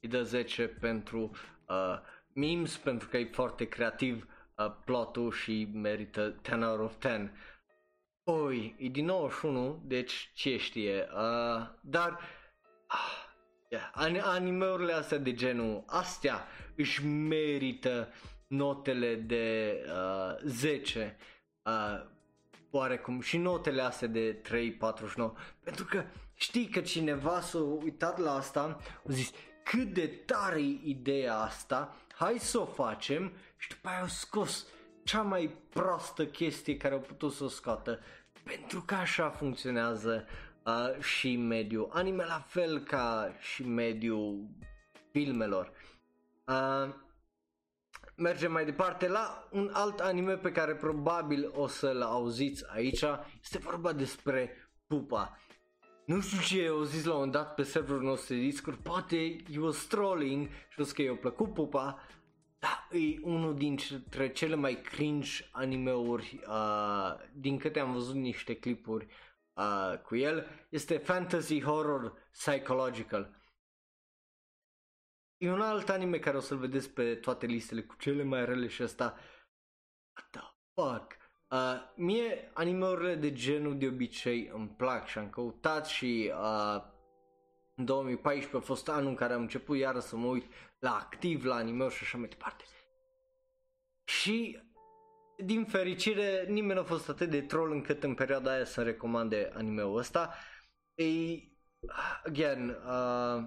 [0.08, 1.32] îi dă 10 pentru
[1.68, 2.00] uh,
[2.34, 7.32] memes pentru că e foarte creativ uh, plotul și merită 10 out of 10.
[8.24, 13.28] Oi, e din 91, deci ce știe, uh, dar uh,
[13.70, 18.14] yeah, animeurile astea de genul astea își merită
[18.48, 21.18] notele de uh, 10
[21.64, 22.06] uh,
[22.72, 24.42] oarecum și notele astea de 3-49
[25.64, 29.32] pentru că știi că cineva s-a uitat la asta a zis
[29.70, 34.66] cât de tare e ideea asta hai să o facem și după aia au scos
[35.04, 38.00] cea mai proastă chestie care au putut să o scoată
[38.44, 40.26] pentru că așa funcționează
[40.66, 44.48] uh, și mediul anime la fel ca și mediul
[45.12, 45.72] filmelor
[46.46, 46.94] uh,
[48.16, 53.04] mergem mai departe la un alt anime pe care probabil o să-l auziți aici.
[53.42, 55.38] Este vorba despre Pupa.
[56.08, 59.60] Nu știu ce au zis la un dat pe serverul nostru de Discord, poate he
[59.60, 62.00] was trolling și o că i-a plăcut Pupa,
[62.60, 69.08] da, e unul dintre cele mai cringe animeuri uh, din câte am văzut niște clipuri
[69.54, 73.42] uh, cu el, este fantasy horror psychological.
[75.38, 78.68] E un alt anime care o să-l vedeți pe toate listele cu cele mai rele
[78.68, 79.18] și ăsta.
[80.16, 80.42] What the
[80.74, 81.17] fuck?
[81.52, 86.84] Uh, mie animeurile de genul de obicei îmi plac și am căutat și uh,
[87.76, 90.46] în 2014 a fost anul în care am început iară să mă uit
[90.80, 92.64] la activ la anime și așa mai departe.
[94.04, 94.60] Și
[95.38, 99.52] din fericire nimeni nu a fost atât de troll încât în perioada aia să recomande
[99.54, 100.34] anime-ul ăsta.
[100.96, 101.06] E,
[102.24, 103.44] again, uh,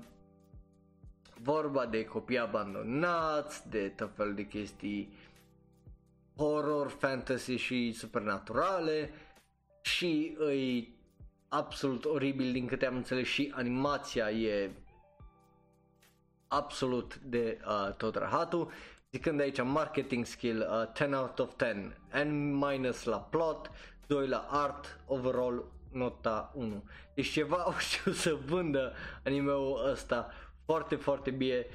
[1.42, 5.12] vorba de copii abandonați, de tot fel de chestii
[6.40, 9.10] horror, fantasy și supernaturale
[9.82, 10.94] și îi
[11.48, 14.70] absolut oribil din câte am înțeles și animația e
[16.48, 18.70] absolut de uh, tot rahatul.
[19.12, 23.70] Zicând aici marketing skill uh, 10 out of 10, N minus la plot,
[24.06, 26.84] 2 la art, overall nota 1.
[27.14, 28.92] Deci ceva au știut să vândă
[29.24, 30.30] anime-ul ăsta
[30.64, 31.66] foarte, foarte bine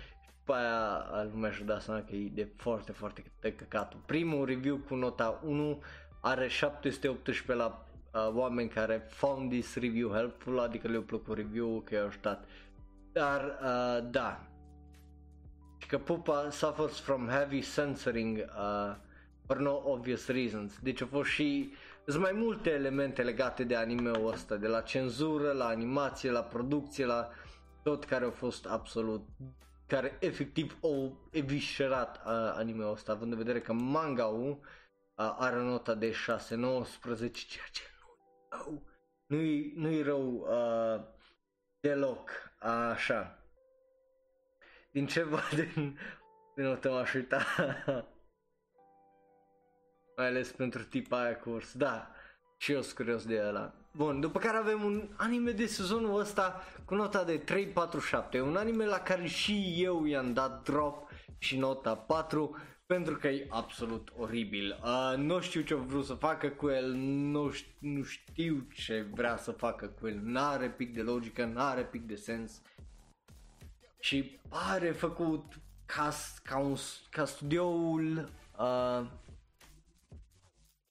[0.46, 4.00] pe aia lumea și dat seama că e de foarte, foarte de căcatul.
[4.06, 5.82] Primul review cu nota 1
[6.22, 11.96] are 718 la uh, oameni care found this review helpful, adică le-au plăcut review-ul, că
[11.96, 12.46] i-au ajutat.
[13.12, 14.48] Dar, uh, da,
[15.78, 18.96] și că pupa suffers from heavy censoring uh,
[19.46, 20.80] for no obvious reasons.
[20.82, 21.74] Deci au fost și
[22.06, 27.06] sunt mai multe elemente legate de anime-ul ăsta, de la cenzură, la animație, la producție,
[27.06, 27.30] la
[27.84, 29.28] tot care au fost absolut
[29.88, 35.94] care efectiv au eviscerat uh, anime-ul ăsta, având în vedere că manga-ul uh, are nota
[35.96, 36.16] de 6-19,
[37.32, 37.82] ceea ce
[38.50, 38.84] nu
[39.26, 41.02] nu-i, nu-i rău uh,
[41.80, 43.40] deloc, așa.
[44.92, 46.00] Din ce văd din,
[46.56, 47.46] din notă m-aș uita.
[50.16, 52.12] Mai ales pentru tipa aia curs, da.
[52.58, 53.85] Și eu sunt curios de ăla.
[53.96, 58.40] Bun, după care avem un anime de sezonul ăsta cu nota de 347.
[58.42, 63.48] Un anime la care și eu i-am dat drop și nota 4 pentru că e
[63.50, 64.80] absolut oribil.
[64.84, 69.08] Uh, nu știu ce a vrut să facă cu el, nu, știu, nu știu ce
[69.14, 72.62] vrea să facă cu el, n-are pic de logică, n-are pic de sens.
[74.00, 76.12] Și pare făcut ca,
[76.44, 76.76] ca, un,
[77.10, 78.30] ca studioul
[78.60, 79.06] uh,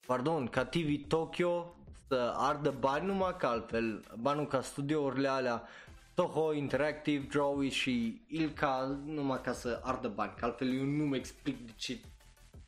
[0.06, 1.76] pardon, ca TV Tokyo
[2.08, 5.68] să ardă bani numai că altfel, banul ca studiourile alea
[6.14, 11.16] Toho Interactive, Drawy și Ilka numai ca să ardă bani, că altfel eu nu mă
[11.16, 12.00] explic de ce,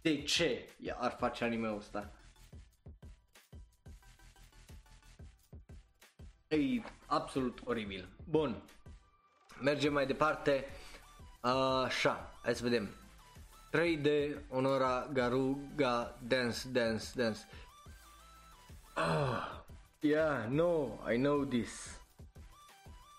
[0.00, 0.68] de ce
[0.98, 2.12] ar face anime-ul ăsta.
[6.48, 8.08] E absolut oribil.
[8.28, 8.62] Bun,
[9.62, 10.64] mergem mai departe.
[11.40, 12.88] Așa, hai să vedem.
[13.76, 14.08] 3D
[14.48, 17.40] Onora Garuga Dance Dance Dance.
[18.98, 19.62] Ah,
[20.00, 22.00] yeah, no, I know this.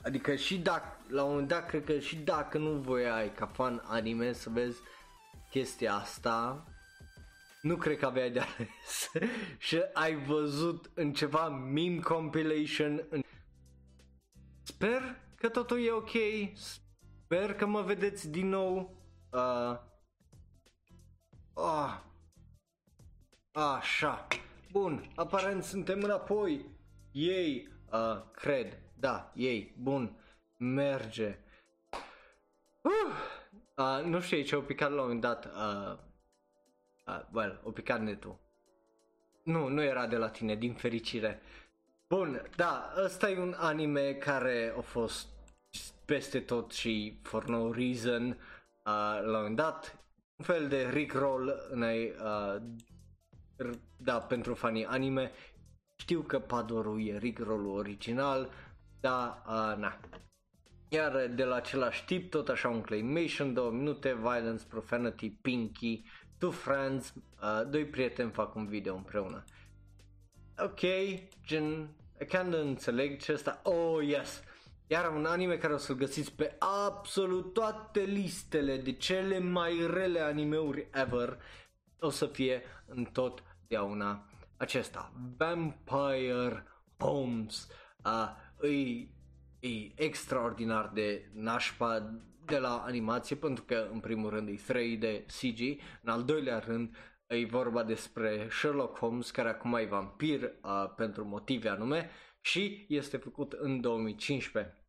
[0.03, 3.83] Adică și dacă, la un moment dat, cred că și dacă nu voiai ca fan
[3.85, 4.79] anime să vezi
[5.49, 6.65] chestia asta,
[7.61, 9.11] nu cred că aveai de ales
[9.67, 13.05] și ai văzut în ceva meme compilation.
[13.09, 13.21] În...
[14.63, 15.01] Sper
[15.35, 16.11] că totul e ok,
[16.55, 18.97] sper că mă vedeți din nou.
[19.31, 19.77] Uh,
[21.53, 21.99] uh,
[23.51, 24.27] așa,
[24.71, 26.65] bun, aparent suntem înapoi.
[27.11, 30.15] Ei, uh, cred da, ei, bun,
[30.57, 31.39] merge.
[32.81, 33.13] Uh,
[33.75, 35.45] uh, nu știu ce au picat la un moment dat.
[35.45, 35.97] Uh,
[37.07, 38.39] uh, well, au picat netul.
[39.43, 41.41] Nu, nu era de la tine, din fericire.
[42.07, 45.27] Bun, da, ăsta e un anime care a fost
[46.05, 48.35] peste tot și for no reason uh,
[48.85, 49.97] la un moment dat.
[50.35, 52.61] Un fel de rickroll în uh,
[53.97, 55.31] da, pentru fanii anime.
[56.01, 58.51] Știu că Padoru e rickroll original,
[58.99, 59.99] da, uh, na.
[60.89, 66.03] Iar de la același tip, tot așa un claymation, două minute, violence, profanity, pinky,
[66.37, 69.43] two friends, uh, doi prieteni fac un video împreună.
[70.57, 70.79] Ok,
[71.45, 71.89] gen,
[72.27, 74.43] când înțeleg ce asta, oh yes,
[74.87, 76.55] iar un anime care o să-l găsiți pe
[76.87, 81.37] absolut toate listele de cele mai rele animeuri ever,
[81.99, 84.25] o să fie în tot una
[84.57, 86.63] acesta, Vampire
[86.97, 87.67] Homes.
[88.05, 89.07] Uh, e,
[89.59, 92.13] e extraordinar de nașpa
[92.45, 96.95] de la animație pentru că în primul rând e 3D CG, în al doilea rând
[97.27, 102.09] e vorba despre Sherlock Holmes care acum e vampir uh, pentru motive anume
[102.41, 104.81] și este făcut în 2015.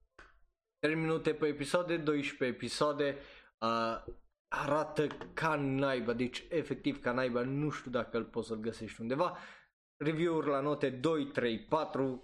[0.79, 3.17] 3 minute pe episoade, 12 episoade,
[3.61, 4.15] uh,
[4.49, 9.37] arată ca naiba, deci efectiv ca naiba, nu știu dacă îl poți să-l găsești undeva.
[9.97, 12.23] Review-uri la note 2, 3, 4,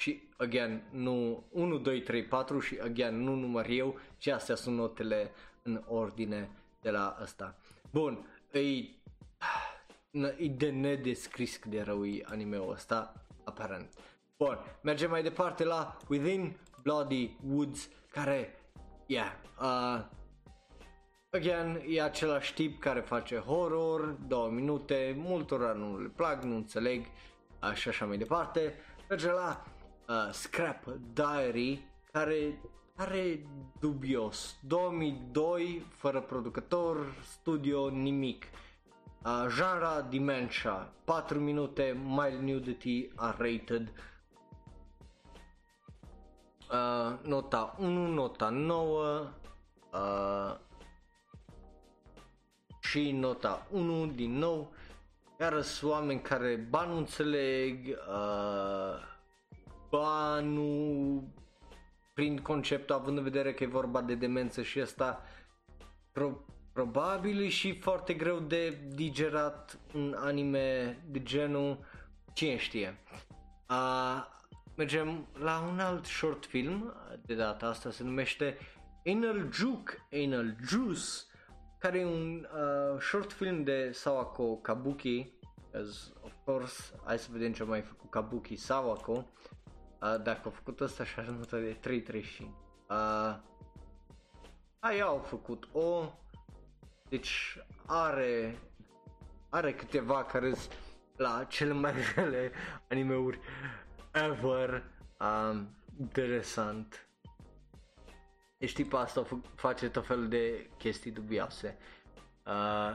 [0.00, 4.76] și, again, nu 1, 2, 3, 4 și, again, nu număr eu, ci astea sunt
[4.76, 5.30] notele
[5.62, 6.50] în ordine
[6.80, 7.56] de la ăsta.
[7.90, 8.60] Bun, e,
[10.38, 13.92] e de nedescris cât de rău e anime-ul ăsta, aparent.
[14.36, 18.54] Bun, mergem mai departe la Within Bloody Woods, care,
[19.06, 20.04] yeah, uh,
[21.32, 27.04] again, e același tip care face horror, două minute, multora nu le plac, nu înțeleg,
[27.62, 28.74] uh, și așa mai departe.
[29.08, 29.64] Merge la
[30.08, 32.60] uh, Scrap Diary, care
[32.96, 33.46] are
[33.80, 34.56] dubios.
[34.66, 38.44] 2002, fără producător, studio, nimic.
[39.24, 43.92] Uh, genre Dementia, 4 minute, mild nudity, R-rated.
[46.70, 49.28] Uh, nota 1, nota 9
[49.92, 50.56] uh,
[52.90, 54.72] și nota 1 din nou.
[55.40, 59.00] Iar sunt oameni care ba nu înțeleg, uh,
[59.90, 61.34] ba nu
[62.14, 65.22] prin conceptul având în vedere că e vorba de demență și asta
[66.12, 71.78] pro- probabil și foarte greu de digerat un anime de genul
[72.32, 72.98] cine știe.
[73.68, 74.24] Uh,
[74.76, 76.94] mergem la un alt short film,
[77.26, 78.58] de data asta se numește
[79.04, 81.29] Anal Juke, Anal Juice,
[81.80, 85.32] care e un uh, short film de Sawako Kabuki,
[85.74, 90.50] as of course, hai să vedem ce a mai făcut Kabuki Sawako, uh, dacă a
[90.50, 91.76] făcut asta și are notă de
[92.12, 92.40] 3.35.
[92.40, 93.36] Uh,
[94.78, 96.12] aia au făcut o,
[97.08, 98.58] deci are,
[99.48, 100.74] are câteva care sunt
[101.16, 102.52] la cele mai rele
[102.88, 103.38] animeuri
[104.12, 104.82] ever.
[105.20, 105.68] Um,
[105.98, 107.09] interesant.
[108.60, 111.78] Deci tipul asta face tot felul de chestii dubioase.
[112.46, 112.90] Uh,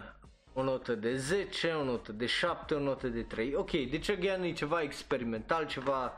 [0.53, 3.55] o notă de 10, o notă de 7, o notă de 3.
[3.55, 6.17] Ok, deci again e ceva experimental, ceva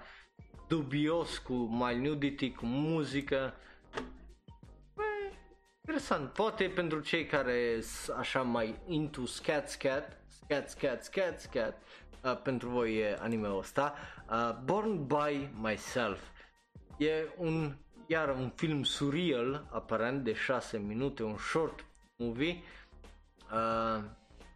[0.67, 3.53] dubios cu mai nudity, cu muzică.
[4.93, 5.03] Bă,
[5.79, 11.81] interesant, poate pentru cei care sunt așa mai into scat scat, scat scat scat scat,
[12.23, 13.93] uh, pentru voi e anime-ul ăsta.
[14.29, 16.21] Uh, Born by Myself.
[16.97, 17.75] E un,
[18.07, 21.85] iar un film surreal, aparent de 6 minute, un short
[22.15, 22.63] movie.
[23.51, 24.03] Uh,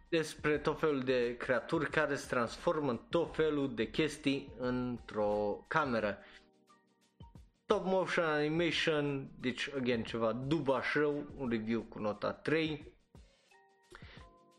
[0.08, 6.18] despre tot felul de creaturi care se transformă în tot felul de chestii într-o cameră.
[7.66, 12.92] Top motion animation, deci again ceva duba show, un review cu nota 3.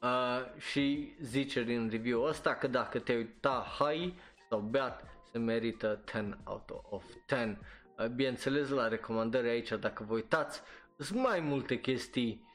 [0.02, 0.10] Uh,
[0.58, 4.14] și zice din review ăsta că dacă te uita high
[4.50, 7.60] sau beat se merită 10 out of 10.
[7.98, 10.62] Uh, bineînțeles la recomandări aici dacă vă uitați
[10.98, 12.48] sunt mai multe chestii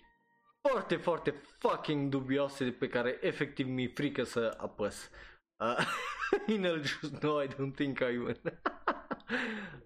[0.68, 5.10] foarte, foarte fucking dubioase de pe care efectiv mi-e frică să apăs.
[5.60, 5.86] Uh,
[6.46, 8.40] Inel just no, I don't think I will.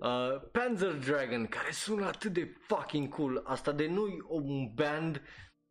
[0.00, 3.42] uh, Panzer Dragon, care sună atât de fucking cool.
[3.44, 5.22] Asta de nu un band,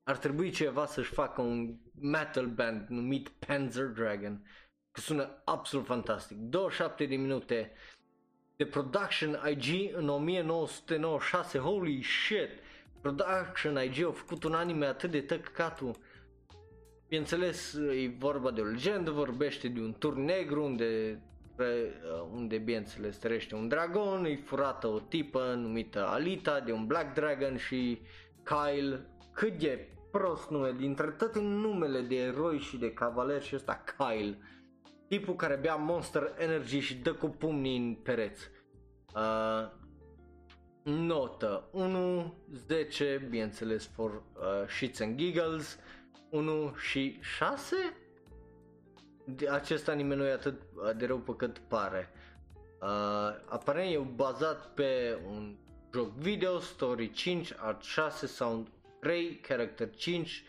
[0.04, 4.44] ar trebui ceva să-și facă un metal band numit Panzer Dragon.
[4.92, 6.38] Că sună absolut fantastic.
[6.38, 7.74] 27 de minute
[8.62, 11.58] de production IG în 1996.
[11.58, 12.50] Holy shit!
[13.02, 15.96] Production IG au făcut un anime atât de tăcăcatul.
[17.08, 21.22] Bineînțeles, e vorba de o legendă, vorbește de un tur negru unde
[22.34, 27.58] unde bineînțeles trăiește un dragon, e furată o tipă numită Alita de un Black Dragon
[27.58, 28.02] și
[28.44, 33.84] Kyle, cât de prost nume, dintre toate numele de eroi și de cavaleri și ăsta
[33.98, 34.38] Kyle,
[35.12, 38.50] tipul care bea Monster Energy și dă cu pumnii în pereți.
[39.16, 39.72] Uh,
[40.84, 42.34] Notă 1,
[42.68, 45.80] 10, bineînțeles for uh, shits and giggles,
[46.30, 47.76] 1 și 6?
[49.50, 50.62] Acest anime nu e atât
[50.98, 52.10] de rău pe cât pare.
[52.82, 52.88] Uh,
[53.46, 55.56] aparent e bazat pe un
[55.94, 58.68] joc video, story 5, art 6, sound
[59.00, 60.44] 3, character 5,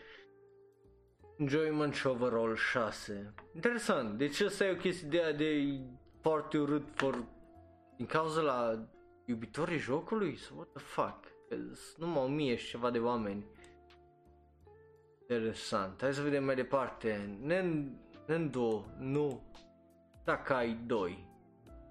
[1.43, 3.33] enjoyment și overall 6.
[3.55, 5.79] Interesant, deci asta e o chestie de, de
[6.21, 7.23] foarte urât for,
[7.97, 8.87] din cauza la
[9.25, 10.35] iubitorii jocului?
[10.35, 11.31] So, what the fuck?
[11.97, 13.45] Numai o mie și ceva de oameni.
[15.21, 16.01] Interesant.
[16.01, 17.37] Hai să vedem mai departe.
[18.25, 19.41] Nendo, nu.
[20.23, 21.31] Takai 2.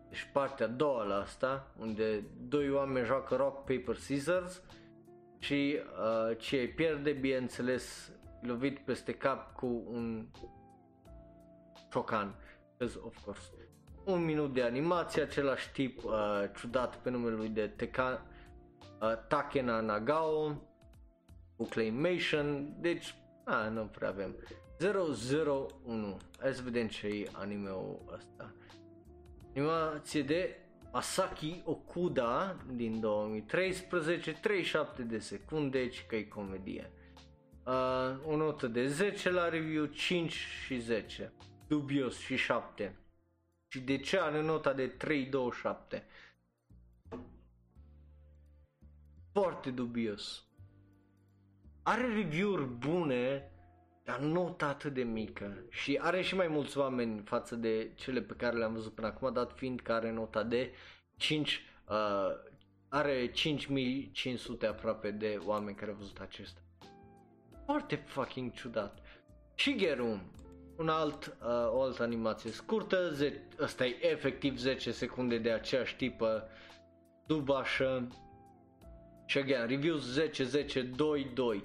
[0.08, 4.62] Deci partea a doua la asta, unde doi oameni joacă rock, paper, scissors
[5.38, 8.12] și uh, ce pierde, bineînțeles,
[8.42, 10.26] lovit peste cap cu un
[11.90, 12.34] ciocan.
[12.78, 13.50] Of course.
[14.04, 16.12] Un minut de animație, același tip uh,
[16.56, 18.26] ciudat pe numele lui de Teka,
[19.00, 20.62] uh, Takena Nagao
[21.56, 23.14] cu Claymation, deci
[23.44, 24.36] a, nu prea avem.
[25.84, 28.54] 001 hai să vedem ce e anime-ul ăsta.
[29.54, 30.56] Animație de
[30.90, 36.90] Asaki Okuda din 2013, 37 de secunde, ci că e comedie.
[37.66, 41.32] Uh, o notă de 10 la review, 5 și 10.
[41.66, 42.96] Dubios și 7.
[43.68, 44.96] Și de ce are nota de
[45.94, 46.02] 3.27?
[49.32, 50.46] Foarte dubios.
[51.82, 53.50] Are review-uri bune,
[54.04, 55.64] dar nota atât de mică.
[55.68, 59.32] Și are și mai mulți oameni față de cele pe care le-am văzut până acum,
[59.32, 60.72] dat fiind că are nota de
[61.16, 62.28] 5, uh,
[62.88, 66.60] are 5500 aproape de oameni care au văzut acesta.
[67.72, 68.98] Foarte fucking ciudat.
[69.54, 70.20] Shigeru,
[70.76, 75.96] un alt, uh, o altă animație scurtă, ze- ăsta e efectiv 10 secunde de aceeași
[75.96, 76.48] tipă,
[77.26, 78.08] dubașă.
[79.26, 81.64] Și again, reviews 10, 10, 2, 2.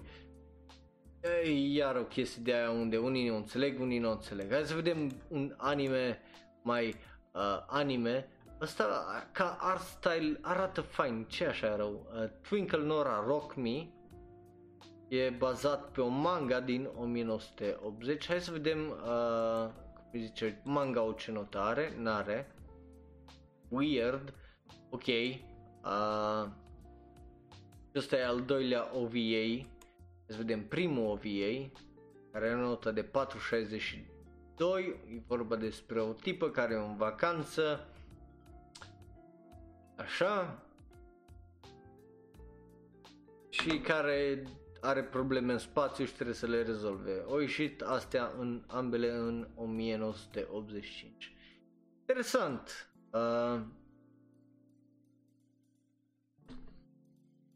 [1.22, 4.52] E iar o chestie de aia unde unii nu înțeleg, unii nu înțeleg.
[4.52, 6.22] Hai să vedem un anime
[6.62, 6.96] mai
[7.32, 8.28] uh, anime.
[8.62, 8.86] Ăsta
[9.32, 12.08] ca art style arată fain, ce așa rău.
[12.14, 13.88] Uh, Twinkle Nora Rock Me
[15.08, 18.28] e bazat pe o manga din 1980.
[18.28, 19.70] Hai să vedem, uh,
[20.12, 22.52] cum zice, manga o ce notă are, n-are.
[23.70, 24.34] Weird,
[24.90, 25.08] ok.
[25.08, 26.48] Uh,
[27.96, 29.66] ăsta e al doilea OVA.
[30.26, 31.70] Să vedem primul OVA,
[32.32, 33.10] care are o notă de 4,62.
[35.16, 37.88] E vorba despre o tipă care e în vacanță.
[39.96, 40.62] Așa.
[43.50, 44.44] Și care
[44.82, 47.24] are probleme în spațiu și trebuie să le rezolve.
[47.28, 51.34] Au ieșit astea în ambele în 1985.
[52.00, 52.92] Interesant.
[53.12, 53.62] Uh,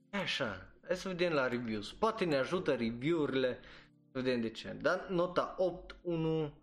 [0.09, 1.91] așa, hai să vedem la reviews.
[1.93, 3.59] Poate ne ajută review-urile,
[4.11, 4.77] să vedem de ce.
[4.81, 6.53] Dar nota 8, 1,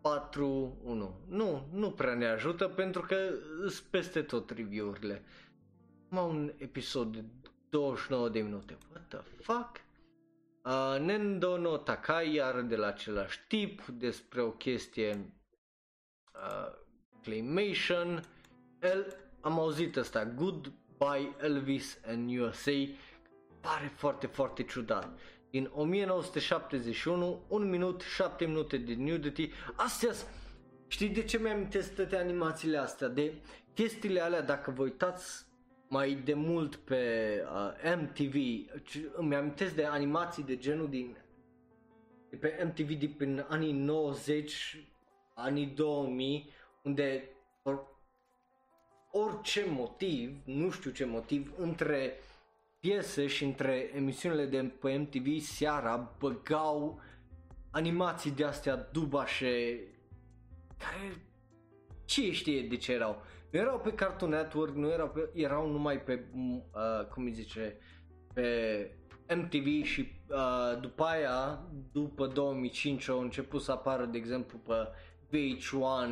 [0.00, 1.20] 4, 1.
[1.28, 3.16] Nu, nu prea ne ajută pentru că
[3.60, 5.22] sunt peste tot review-urile.
[6.08, 7.24] Am un episod de
[7.74, 8.76] 29 de minute.
[8.92, 9.80] What the fuck?
[10.64, 15.32] Uh, Nendo no Takai, iar de la același tip, despre o chestie
[16.34, 16.72] uh,
[17.22, 18.24] Claymation.
[18.80, 22.72] El, am auzit asta, Goodbye Elvis and USA,
[23.60, 25.18] pare foarte, foarte ciudat.
[25.50, 29.50] Din 1971, 1 minut, 7 minute de nudity.
[29.76, 30.10] Astea
[30.86, 33.08] Știi de ce mi-amintesc toate animațiile astea?
[33.08, 33.34] De
[33.74, 35.43] chestiile alea, dacă vă uitați
[35.94, 38.34] mai de mult pe uh, MTV,
[39.12, 41.16] îmi amintesc de animații de genul din
[42.30, 44.86] de pe MTV din prin anii 90,
[45.34, 46.50] anii 2000,
[46.82, 47.28] unde
[47.62, 47.86] or,
[49.10, 52.20] orice motiv, nu știu ce motiv, între
[52.80, 57.00] piese și între emisiunile de pe MTV seara băgau
[57.70, 59.80] animații de astea dubașe
[60.78, 61.24] care
[62.04, 63.22] ce știe de ce erau
[63.54, 67.78] nu erau pe Cartoon Network, nu erau, pe, erau numai pe, uh, cum îi zice,
[68.32, 68.90] pe
[69.34, 74.74] MTV și uh, după aia, după 2005 au început să apară, de exemplu, pe
[75.30, 76.10] VH1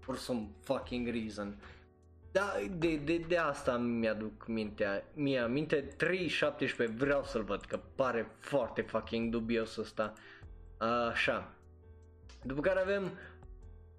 [0.00, 1.62] for some fucking reason.
[2.32, 5.88] Da, de, de, de asta mi-aduc mintea, mi aminte
[6.88, 10.12] 3.17 vreau să-l văd că pare foarte fucking dubios ăsta.
[11.10, 11.52] Așa.
[12.42, 13.10] După care avem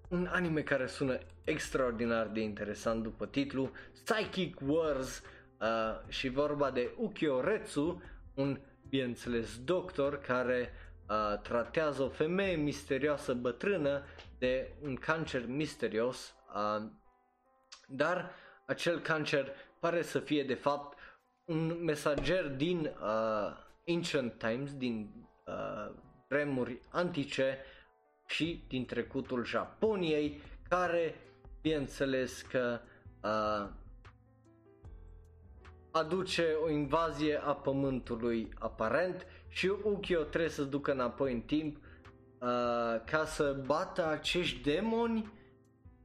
[0.08, 3.70] un anime care sună extraordinar de interesant după titlu,
[4.04, 5.22] Psychic Wars
[5.60, 8.02] uh, și vorba de Ukyo Retsu,
[8.34, 10.72] un, bineînțeles, doctor care
[11.08, 14.02] uh, tratează o femeie misterioasă bătrână
[14.38, 16.86] de un cancer misterios, uh,
[17.86, 18.30] dar
[18.66, 20.98] acel cancer pare să fie de fapt
[21.44, 25.10] un mesager din uh, Ancient Times, din
[25.46, 25.94] uh,
[26.28, 27.58] vremuri antice
[28.28, 31.14] și din trecutul Japoniei, care
[31.60, 32.80] bineînțeles că
[33.22, 33.70] uh,
[35.90, 41.80] aduce o invazie a pământului aparent și Ukyo trebuie să ducă înapoi în timp uh,
[43.04, 45.32] ca să bată acești demoni.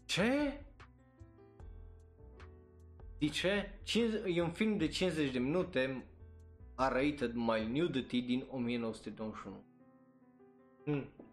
[0.05, 0.61] Ce?
[3.19, 3.69] De ce?
[4.25, 6.05] E un film de 50 de minute
[6.75, 9.63] a rated My Nudity din 1921.
[10.85, 11.23] Hmm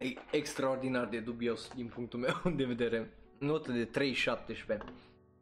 [0.00, 3.10] e extraordinar de dubios din punctul meu de vedere.
[3.38, 4.78] Notă de 3,17.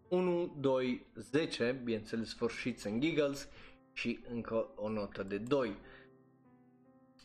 [0.08, 3.48] 1, 2, 10, bineînțeles sfârșit în giggles
[3.92, 5.76] și încă o notă de 2.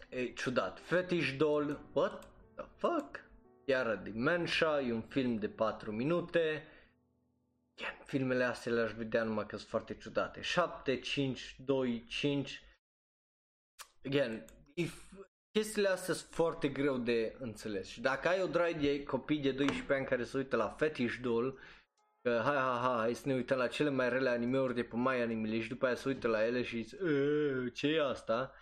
[0.10, 0.80] E ciudat.
[0.80, 3.20] Fetish Doll, what the fuck?
[3.66, 6.68] Iar Dementia, e un film de 4 minute.
[7.78, 10.42] Again, filmele astea le-aș vedea numai că sunt foarte ciudate.
[10.42, 12.62] 7, 5, 2, 5.
[14.06, 15.14] Again, if
[15.54, 19.52] chestiile astea sunt foarte greu de înțeles și dacă ai o drag de copii de
[19.52, 21.60] 12 ani care se uită la Fetish Doll,
[22.22, 24.96] că hai, hai, hai, hai să ne uităm la cele mai rele animeuri de pe
[24.96, 26.98] mai animele și după aia se uită la ele și zice,
[27.74, 28.54] ce e asta?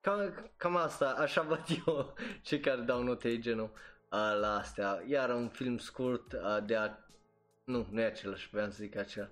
[0.00, 3.70] Cam, cam asta, așa văd eu cei care dau note genul
[4.10, 5.02] uh, la astea.
[5.06, 6.90] Iar un film scurt uh, de a...
[7.64, 9.28] Nu, nu e același, vreau să zic acela.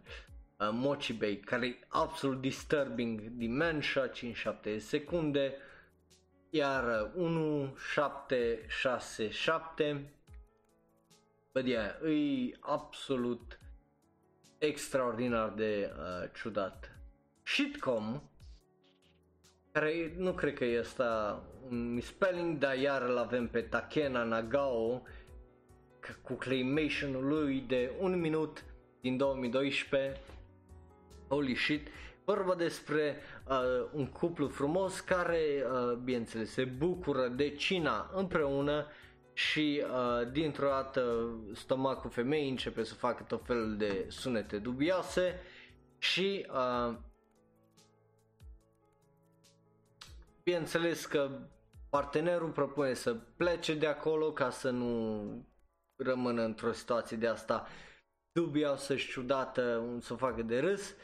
[0.58, 5.54] Uh, Mochibay, care e absolut disturbing, Dementia, 5-7 secunde,
[6.56, 10.10] iar 1767
[11.56, 13.58] Bă, yeah, e absolut
[14.58, 16.96] extraordinar de uh, ciudat.
[17.42, 18.22] Shitcom,
[19.72, 21.02] care nu cred că este
[21.68, 25.02] un misspelling, dar iar îl avem pe Takena Nagao
[26.22, 28.64] cu claymation lui de un minut
[29.00, 30.20] din 2012.
[31.28, 31.88] Holy shit!
[32.26, 33.16] Vorba despre
[33.48, 38.86] uh, un cuplu frumos care, uh, bineînțeles, se bucură de cina împreună
[39.32, 45.40] și uh, dintr-o dată stomacul femeii începe să facă tot felul de sunete dubioase
[45.98, 46.96] și uh,
[50.42, 51.30] bineînțeles că
[51.90, 55.22] partenerul propune să plece de acolo ca să nu
[55.96, 57.66] rămână într-o situație de asta
[58.32, 60.94] dubioasă și ciudată, să o facă de râs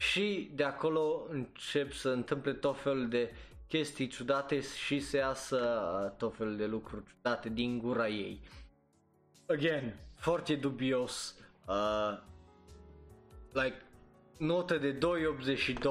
[0.00, 3.34] și de acolo încep să întâmple tot felul de
[3.68, 5.56] chestii ciudate și să iasă
[6.04, 8.40] uh, tot felul de lucruri ciudate din gura ei.
[9.48, 11.34] Again, foarte dubios.
[11.66, 12.18] Uh,
[13.52, 13.82] like,
[14.38, 15.84] notă de 2.82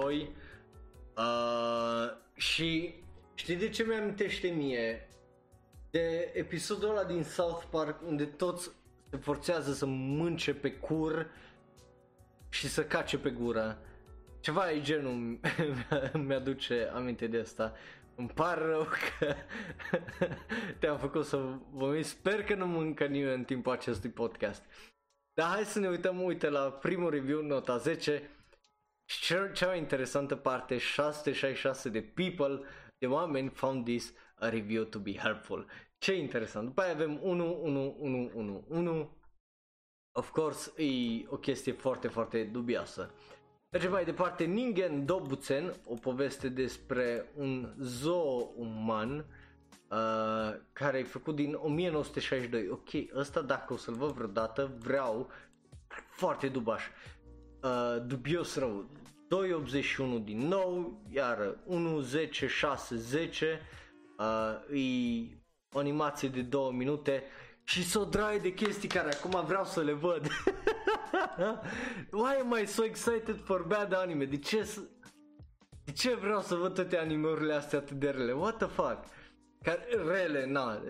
[1.18, 2.93] uh, și
[3.34, 5.10] știi de ce mi-amintește mie?
[5.91, 8.72] De episodul ăla din South Park unde toți
[9.10, 11.30] se forțează să mânce pe cur
[12.49, 13.78] și să cace pe gură.
[14.39, 15.39] Ceva e genul
[16.25, 17.73] mi-aduce aminte de asta.
[18.15, 19.35] Îmi pare rău că
[20.79, 21.37] te-am făcut să
[21.71, 22.09] vomiți.
[22.09, 24.63] Sper că nu mâncă nimeni în timpul acestui podcast.
[25.33, 28.29] Dar hai să ne uităm, uite, la primul review, nota 10.
[29.05, 32.59] Cea, cea mai interesantă parte, 666 de people,
[32.97, 35.67] de oameni found this a review to be helpful.
[35.97, 36.67] Ce interesant.
[36.67, 39.17] După aia avem 1, 1, 1, 1, 1.
[40.11, 43.13] Of course, e o chestie foarte, foarte dubioasă.
[43.72, 49.26] Mergem mai departe, Ningen Dobuțen, o poveste despre un zoo uman
[49.89, 52.70] uh, care e făcut din 1962.
[52.70, 55.30] Ok, ăsta dacă o să-l văd vreodată, vreau
[56.09, 56.84] foarte dubaș.
[57.63, 58.89] Uh, dubios rău.
[60.20, 63.61] 2.81 din nou, iar 1, 10, 6, 10
[64.17, 65.38] uh, e
[65.72, 67.24] o animație de 2 minute
[67.70, 70.28] și s-o draie de chestii care acum vreau să le văd.
[72.22, 74.26] Why am I so excited for bad anime?
[74.26, 74.70] De ce,
[75.84, 78.32] de ce vreau să văd toate animeurile astea atât de rele?
[78.32, 78.97] What the fuck?
[79.61, 80.82] Care, rele, na,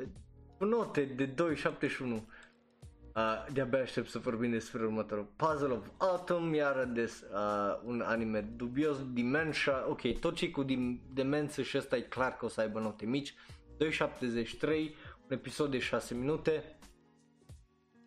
[0.58, 2.00] cu note de 2.71.
[2.02, 8.42] Uh, de-abia aștept să vorbim despre următorul Puzzle of Autumn, iar des, uh, un anime
[8.56, 12.62] dubios, Dementia, ok, tot ce cu dim- demență și ăsta e clar că o să
[12.62, 13.34] aibă note mici,
[13.78, 14.96] 2.73,
[15.30, 16.78] un episod de 6 minute,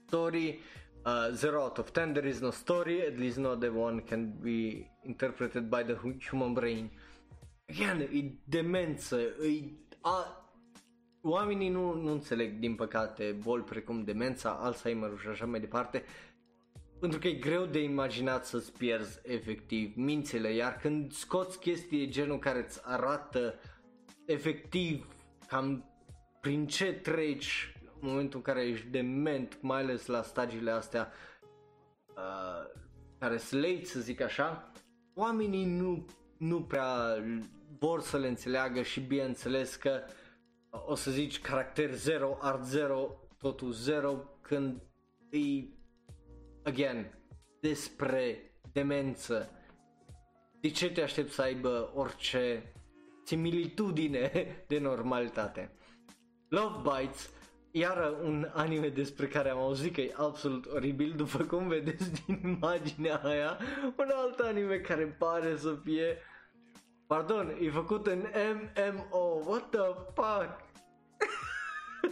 [0.07, 0.59] story,
[1.05, 4.33] uh, 0 out of 10, there is no story, at least not the one can
[4.41, 5.97] be interpreted by the
[6.31, 6.91] human brain.
[7.69, 9.63] Again, e demență, e...
[10.01, 10.47] A,
[11.21, 16.05] oamenii nu, nu înțeleg, din păcate, boli precum demența, Alzheimer și așa mai departe,
[17.01, 22.09] pentru că e greu de imaginat să-ți pierzi efectiv mințile, iar când scoți chestii de
[22.09, 23.55] genul care îți arată
[24.27, 25.07] efectiv
[25.47, 25.92] cam
[26.43, 31.13] prin ce treci în momentul în care ești dement, mai ales la stagiile astea
[32.17, 32.81] uh,
[33.19, 34.73] care sunt late, să zic așa,
[35.15, 37.17] oamenii nu, nu prea
[37.79, 40.03] vor să le înțeleagă și bineînțeles că
[40.71, 44.83] o să zici caracter 0, art 0, totul 0, când
[45.31, 45.39] e,
[46.63, 47.19] again,
[47.61, 49.51] despre demență.
[50.61, 52.73] De ce te aștept să aibă orice
[53.25, 54.31] similitudine
[54.69, 55.77] de normalitate?
[56.53, 57.31] Love Bites,
[57.71, 62.41] iar un anime despre care am auzit că e absolut oribil, după cum vedeți din
[62.61, 63.59] imaginea aia,
[63.97, 66.17] un alt anime care pare să fie
[67.07, 70.61] Pardon, e făcut în MMO, what the fuck?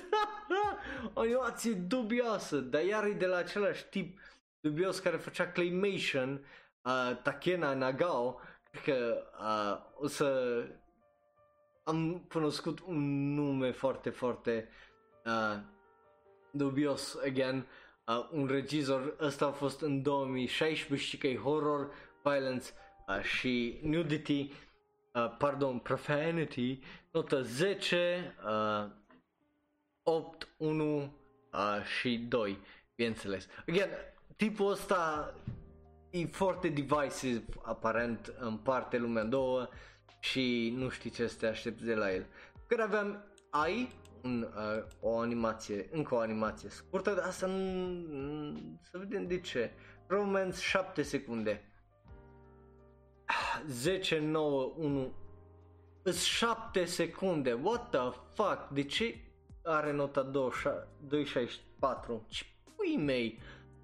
[1.15, 4.19] o animație dubioasă, dar iar e de la același tip
[4.61, 6.47] dubios care făcea Claymation,
[6.83, 10.63] uh, Takena Nagao, cred că uh, o să
[11.91, 14.69] am cunoscut un nume foarte, foarte
[15.25, 15.61] uh,
[16.51, 17.67] dubios, again,
[18.07, 21.91] uh, un regizor, ăsta a fost în 2016 și că e horror,
[22.23, 22.71] violence
[23.09, 24.53] uh, și nudity
[25.15, 26.79] uh, pardon, Profanity,
[27.11, 28.91] notă 10, uh,
[30.03, 31.11] 8, 1 uh,
[31.99, 32.59] și 2,
[32.95, 33.47] bineînțeles.
[33.69, 33.91] Again,
[34.37, 35.35] tipul ăsta
[36.11, 39.69] e foarte divisive, aparent împarte lumea în două
[40.19, 42.27] și nu știi ce să te aștepți de la el.
[42.67, 43.93] Când aveam ai
[44.23, 49.71] un, uh, o animație, încă o animație scurtă, dar asta nu, să vedem de ce.
[50.07, 51.65] Romance 7 secunde.
[53.67, 55.13] 10, 9, 1
[56.03, 59.15] Îs 7 secunde, what the fuck, de ce
[59.65, 62.25] are nota 264?
[62.29, 62.45] Ce
[62.77, 63.39] pui mei?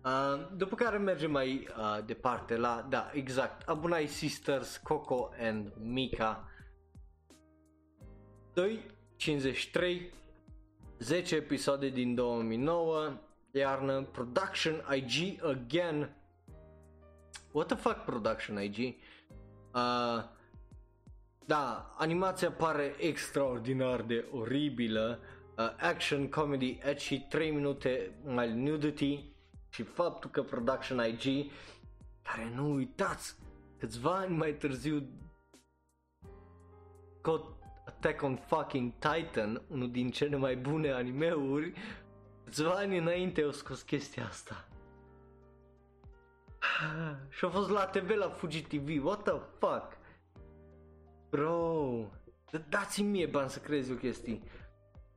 [0.06, 6.48] Uh, după care mergem mai uh, departe la, da, exact, Abunai Sisters, Coco and Mika.
[8.54, 10.00] 2.53
[10.98, 13.12] 10 episoade din 2009
[13.50, 16.16] iarnă, Production IG Again.
[17.52, 18.78] What the fuck Production IG?
[18.78, 20.22] Uh,
[21.46, 25.18] da, animația pare extraordinar de oribilă.
[25.58, 29.35] Uh, Action, comedy, edgy, 3 minute mai nudity
[29.76, 31.50] și faptul că Production IG
[32.22, 33.36] care nu uitați
[33.78, 35.08] câțiva ani mai târziu
[37.18, 37.44] scot
[37.86, 41.72] Attack on fucking Titan, unul din cele mai bune animeuri,
[42.44, 44.68] câțiva ani înainte au scos chestia asta.
[47.36, 49.98] și a fost la TV la Fuji TV, what the fuck?
[51.30, 52.10] Bro,
[52.68, 54.40] dați-mi mie bani să crezi o chestie.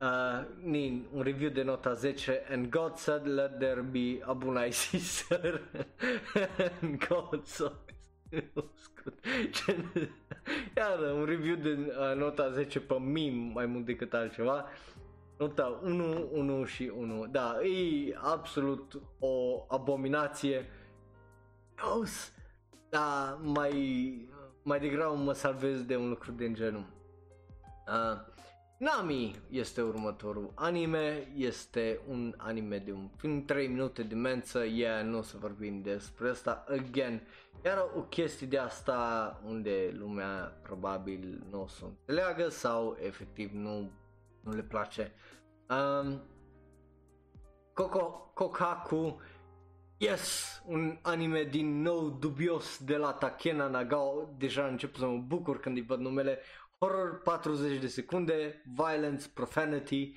[0.00, 4.72] Uh, nin, un review de nota 10 And God said let there be a bunai
[4.72, 5.60] sister
[6.82, 7.72] And God said
[10.76, 14.66] Iar un review de uh, nota 10 pe meme mai mult decât altceva.
[15.38, 17.26] Nota 1, 1 și 1.
[17.26, 20.66] Da, e absolut o abominație.
[21.98, 22.32] Os,
[22.88, 24.28] da, mai,
[24.62, 26.86] mai degrabă mă salvez de un lucru de genul.
[27.86, 28.20] Uh,
[28.80, 35.04] Nami este următorul anime, este un anime de un film 3 minute de mență, yeah,
[35.04, 37.22] nu o să vorbim despre asta, again,
[37.64, 43.90] iar o chestie de asta unde lumea probabil nu o să înțeleagă sau efectiv nu,
[44.40, 45.12] nu le place.
[45.68, 46.22] Um,
[47.74, 49.20] Koko, Kokaku,
[49.96, 55.60] yes, un anime din nou dubios de la Takena Nagao, deja încep să mă bucur
[55.60, 56.38] când îi văd numele,
[56.80, 60.16] horror 40 de secunde, violence, profanity,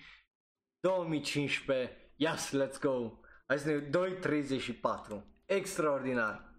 [0.79, 6.51] 2015, yes, let's go, hai să ne 2.34, extraordinar.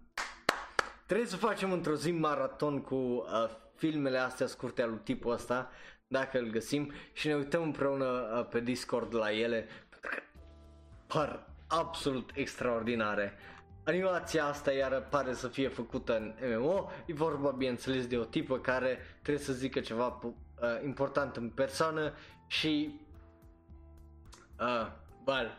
[1.05, 3.23] Trebuie să facem într-o zi maraton cu uh,
[3.75, 5.69] filmele astea scurte al lui tipul ăsta,
[6.07, 9.67] dacă îl găsim și ne uităm împreună uh, pe Discord la ele,
[11.07, 13.37] par absolut extraordinare.
[13.85, 18.57] Animația asta iar pare să fie făcută în MMO, e vorba bineînțeles de o tipă
[18.57, 20.33] care trebuie să zică ceva uh,
[20.83, 22.13] important în persoană
[22.47, 22.99] și
[24.59, 24.87] uh,
[25.25, 25.57] well,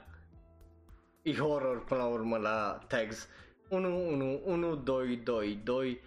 [1.23, 3.29] e horror până la urmă la tags.
[3.69, 5.99] 1, 1, 1, 2, 2, 2, uh,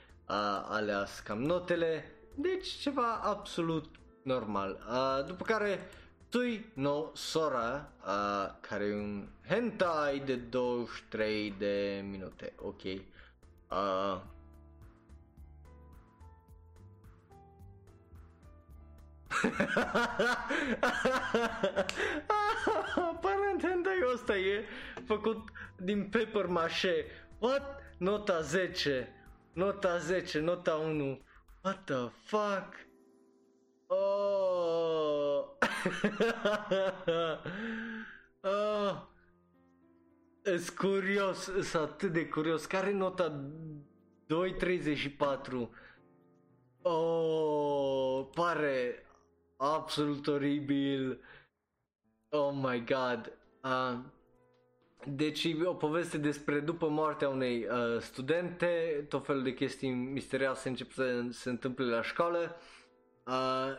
[0.70, 3.86] alea cam notele, deci ceva absolut
[4.24, 4.80] normal.
[4.90, 5.80] Uh, după care
[6.30, 12.84] Tui no Sora, uh, care e un hentai de 23 de minute, ok.
[12.84, 13.02] Uh,
[22.96, 24.66] Aparent hentai ăsta e
[25.06, 27.06] făcut din paper mache.
[27.40, 27.82] What?
[27.98, 29.08] Nota 10.
[29.54, 31.20] Nota 10, nota 1.
[31.64, 32.88] What the fuck?
[33.88, 34.39] Oh.
[38.42, 39.08] oh.
[40.44, 42.66] Ești curios, sunt atât de curios.
[42.66, 43.46] Care nota
[44.26, 45.70] 234?
[46.82, 49.06] Oh, pare
[49.58, 51.20] absolut oribil.
[52.30, 53.38] Oh my god.
[53.64, 54.00] Uh,
[55.06, 60.92] deci o poveste despre după moartea unei uh, studente, tot felul de chestii misterioase încep
[60.92, 62.79] să se întâmple la școală uh,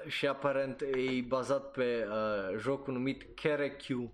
[0.06, 4.12] și aparent e bazat pe uh, jocul numit Kerekyu.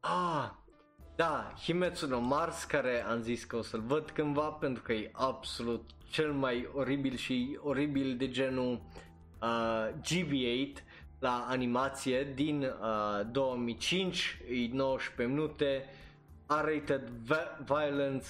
[0.00, 0.50] Ah,
[1.16, 5.10] da, Himetsu no Mars, care am zis că o să-l văd cândva pentru că e
[5.12, 8.82] absolut cel mai oribil și oribil de genul
[9.42, 10.82] uh, GB8
[11.18, 15.84] la animație din uh, 2005, e 19 minute,
[16.46, 17.12] R-rated
[17.64, 18.26] violence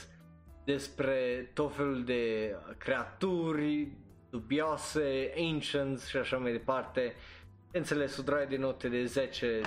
[0.64, 3.92] despre tot felul de creaturi
[4.30, 7.14] dubioase, ancients și așa mai departe.
[7.72, 9.60] Înțeles, o draie de note de 10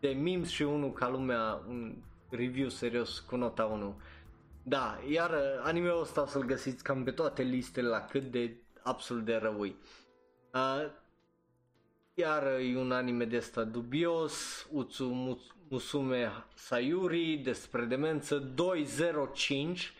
[0.00, 1.94] de memes și unul ca lumea, un
[2.30, 4.00] review serios cu nota 1.
[4.62, 9.24] Da, iar anime-ul ăsta o să-l găsiți cam pe toate listele la cât de absolut
[9.24, 9.76] de răui.
[10.54, 10.90] Uh,
[12.14, 19.92] iar e un anime de ăsta dubios, Utsu Musume Sayuri despre demență 205.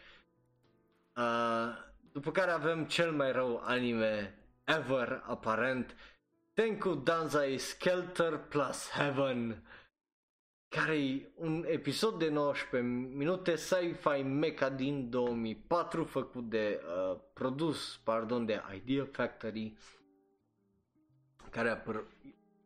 [1.17, 1.86] Uh,
[2.17, 5.97] după care avem cel mai rău anime ever, aparent,
[6.53, 9.63] Tenku Danzai Skelter plus Heaven
[10.69, 18.01] care e un episod de 19 minute sci-fi mecha din 2004 făcut de uh, produs,
[18.05, 19.77] pardon, de Idea Factory
[21.51, 22.07] care a pr-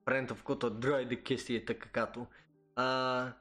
[0.04, 2.28] a făcut o droid de chestie tăcăcatul.
[2.76, 3.32] Uh,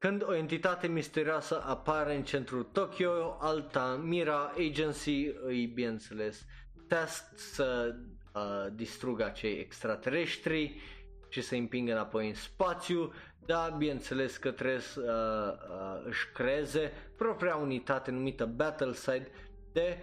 [0.00, 6.46] când o entitate misterioasă apare în centrul Tokyo, alta Mira Agency îi, bineînțeles,
[6.88, 7.94] test să
[8.34, 10.80] uh, distrugă acei extraterestri
[11.28, 13.12] și să împingă înapoi în spațiu,
[13.46, 19.28] dar bineînțeles că trebuie să uh, uh, își creeze propria unitate numită Battleside
[19.72, 19.98] de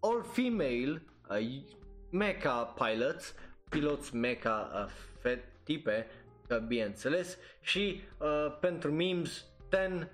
[0.00, 1.62] all-female uh,
[2.10, 3.34] mecha pilots,
[3.68, 4.88] piloți mecha
[5.24, 10.10] uh, tipe, uh, bineînțeles, și uh, pentru memes 10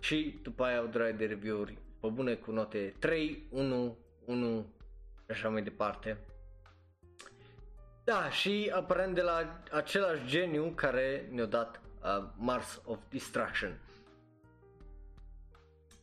[0.00, 4.74] și după aia o de review-uri pe bune cu note 3, 1, 1
[5.24, 6.18] și așa mai departe.
[8.04, 13.80] Da, și aparent de la același geniu care ne-a dat uh, Mars of Distraction.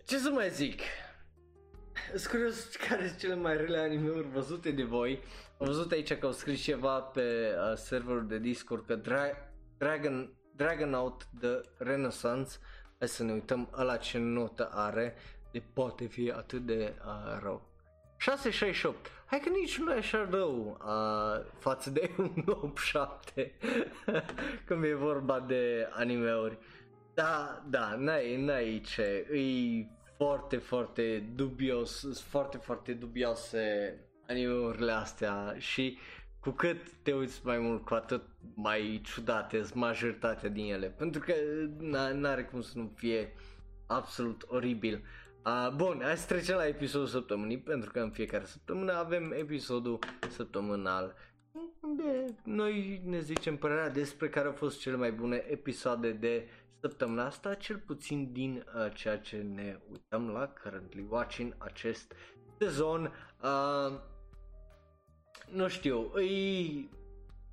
[0.05, 0.81] Ce să mai zic?
[2.15, 5.19] Sunt curios care sunt cele mai rele anime-uri văzute de voi.
[5.59, 9.52] Am văzut aici că au scris ceva pe uh, serverul de Discord că Dra-
[9.83, 12.51] Dragon, Dragonaut The Renaissance,
[12.99, 15.15] hai să ne uităm ăla ce notă are,
[15.51, 17.69] de poate fi atât de uh, rău.
[18.17, 19.09] 668.
[19.25, 23.51] Hai că nici nu e așa rău uh, față de un 87
[24.65, 26.57] când e vorba de animeuri.
[27.13, 29.41] Da, da, n-ai, n-ai ce, e
[30.17, 35.97] foarte, foarte dubios, sunt foarte, foarte dubioase animeurile astea și
[36.43, 38.21] cu cât te uiți mai mult, cu atât
[38.55, 41.33] mai ciudate sunt majoritatea din ele, pentru că
[42.13, 43.33] n-are cum să nu fie
[43.87, 45.03] absolut oribil.
[45.45, 49.99] Uh, bun, hai să trecem la episodul săptămânii, pentru că în fiecare săptămână avem episodul
[50.29, 51.15] săptămânal
[51.83, 56.47] unde noi ne zicem părerea despre care au fost cele mai bune episoade de
[56.79, 62.13] săptămâna asta, cel puțin din uh, ceea ce ne uităm la currently watching acest
[62.59, 63.11] sezon.
[63.41, 63.99] Uh,
[65.53, 66.89] nu știu, e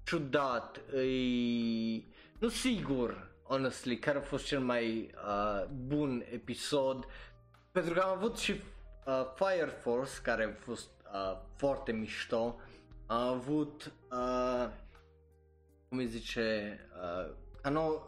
[0.05, 2.03] ciudat, e
[2.38, 7.07] nu sigur, honestly, care a fost cel mai uh, bun episod
[7.72, 8.53] pentru că am avut și
[9.07, 12.61] uh, Fire Force care a fost uh, foarte mișto.
[13.07, 14.68] Am avut, uh,
[15.88, 18.03] cum îi zice, uh, Cano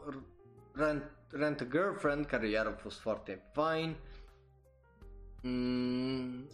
[0.72, 3.96] Rent, Rent a Girlfriend care iar a fost foarte fine.
[5.42, 6.46] Mm,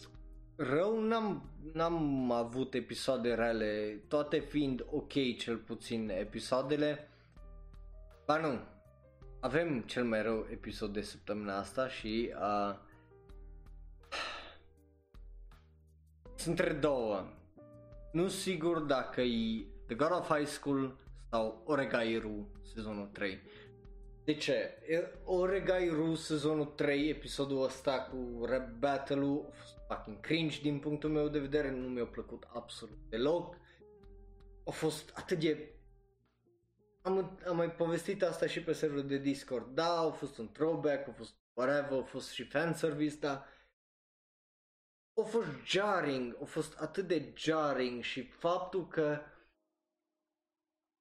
[0.56, 7.08] rău n-am, n-am avut episoade rele, toate fiind ok cel puțin episoadele.
[8.26, 8.58] Ba nu,
[9.40, 12.74] avem cel mai rău episod de săptămâna asta și uh,
[16.36, 17.24] sunt între două.
[18.12, 20.96] Nu sigur dacă e The God of High School
[21.30, 23.40] sau Oregairu sezonul 3.
[24.28, 24.78] De ce?
[25.24, 31.28] Oregairu sezonul 3, episodul ăsta cu rap battle-ul a fost fucking cringe din punctul meu
[31.28, 33.56] de vedere, nu mi-a plăcut absolut deloc.
[34.64, 35.74] A fost atât de...
[37.02, 39.74] Am, am mai povestit asta și pe serverul de Discord.
[39.74, 43.46] Da, a fost un throwback, a fost whatever, a fost și fanservice, dar
[45.14, 49.20] a fost jarring, a fost atât de jarring și faptul că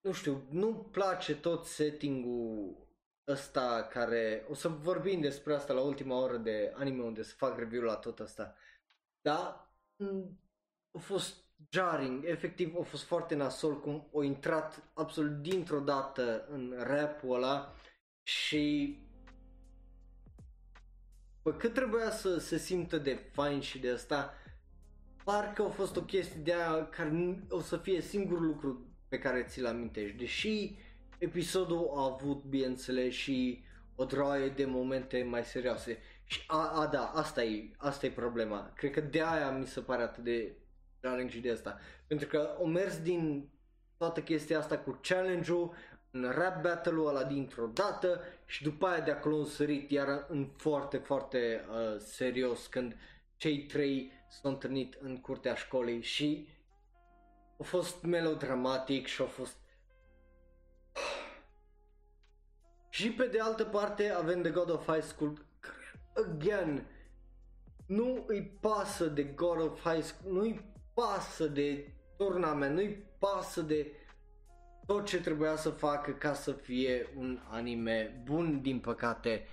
[0.02, 2.87] nu știu, nu place tot setting-ul
[3.28, 7.58] ăsta care, o să vorbim despre asta la ultima oră de anime unde să fac
[7.58, 8.56] review la tot asta,
[9.22, 9.72] da,
[10.92, 11.36] a fost
[11.70, 17.76] jarring, efectiv a fost foarte nasol cum a intrat absolut dintr-o dată în rap-ul ăla
[18.24, 18.96] și
[21.48, 24.34] Bă, cât trebuia să se simtă de fain și de asta,
[25.24, 29.44] parcă a fost o chestie de aia care o să fie singurul lucru pe care
[29.44, 30.18] ți-l amintești.
[30.18, 30.76] Deși
[31.18, 33.64] episodul a avut, bineînțeles, și
[33.96, 35.98] o droaie de momente mai serioase.
[36.24, 38.72] Și a, a da, asta e, asta e problema.
[38.76, 40.56] Cred că de aia mi se pare atât de
[41.02, 41.80] jarring și de asta.
[42.08, 43.50] Pentru că o mers din
[43.98, 45.74] toată chestia asta cu challenge-ul
[46.12, 50.98] în rap battle-ul ăla dintr-o dată și după aia de acolo sărit iar în foarte,
[50.98, 52.96] foarte uh, serios când
[53.38, 56.48] cei trei s-au întâlnit în curtea școlii și
[57.60, 59.58] a fost melodramatic și a fost
[62.90, 65.46] și pe de altă parte avem The God of High School
[66.16, 66.88] again
[67.88, 73.62] nu îi pasă de God of High School, nu îi pasă de turnament, nu-i pasă
[73.62, 73.92] de
[74.86, 79.46] tot ce trebuia să facă ca să fie un anime bun, din păcate.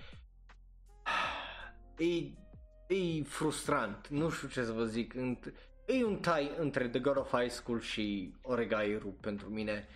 [1.97, 2.15] E,
[2.95, 5.13] e frustrant, nu știu ce să vă zic,
[5.85, 9.87] e un tai între The God of High School și Oregairu pentru mine.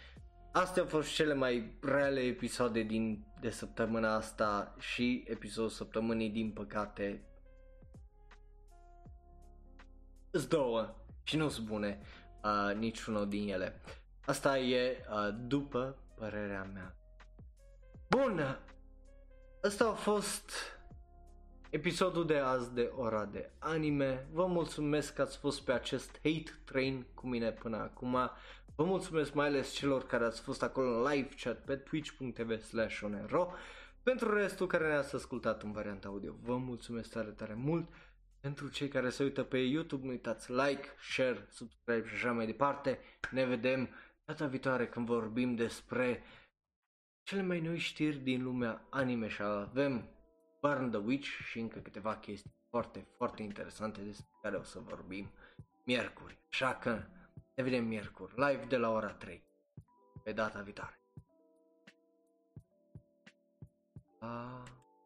[0.52, 6.52] Astea au fost cele mai reale episoade din, de săptămâna asta și episodul săptămânii, din
[6.52, 7.24] păcate,
[10.32, 12.00] îți două și nu sunt bune
[12.44, 13.82] uh, niciunul din ele.
[14.26, 16.96] Asta e uh, după părerea mea.
[18.10, 18.60] Bun,
[19.64, 20.52] asta a fost
[21.70, 24.28] episodul de azi de ora de anime.
[24.32, 28.18] Vă mulțumesc că ați fost pe acest hate train cu mine până acum.
[28.80, 33.02] Vă mulțumesc mai ales celor care ați fost acolo în live chat pe twitch.tv slash
[33.02, 33.54] onero.
[34.04, 37.90] Pentru restul care ne-ați ascultat în varianta audio, vă mulțumesc tare, tare mult.
[38.40, 42.46] Pentru cei care se uită pe YouTube, nu uitați like, share, subscribe și așa mai
[42.46, 43.00] departe.
[43.32, 43.90] Ne vedem
[44.26, 46.24] data viitoare când vorbim despre
[47.24, 50.10] cele mai noi știri din lumea anime și avem
[50.62, 55.32] Burn the Witch și încă câteva chestii foarte, foarte interesante despre care o să vorbim
[55.86, 56.38] miercuri.
[56.50, 57.04] Așa că
[57.60, 59.44] ne vedem miercuri, live de la ora 3,
[60.24, 61.00] pe data viitoare.
[64.20, 64.64] Pa,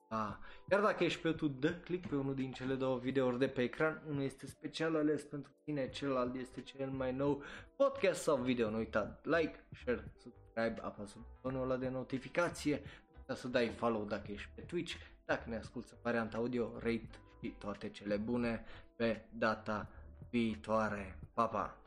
[0.10, 0.40] pa.
[0.72, 3.62] Iar dacă ești pe YouTube, dă click pe unul din cele două videouri de pe
[3.62, 4.04] ecran.
[4.08, 7.44] Unul este special ales pentru tine, celălalt este cel mai nou
[7.76, 8.70] podcast sau video.
[8.70, 12.82] Nu uita like, share, subscribe, apasă butonul ăla de notificație,
[13.26, 14.96] ca să dai follow dacă ești pe Twitch,
[15.26, 17.10] dacă ne asculti varianta audio, rate
[17.42, 19.90] și toate cele bune pe data
[20.30, 21.20] viitoare.
[21.34, 21.78] Pa, pa!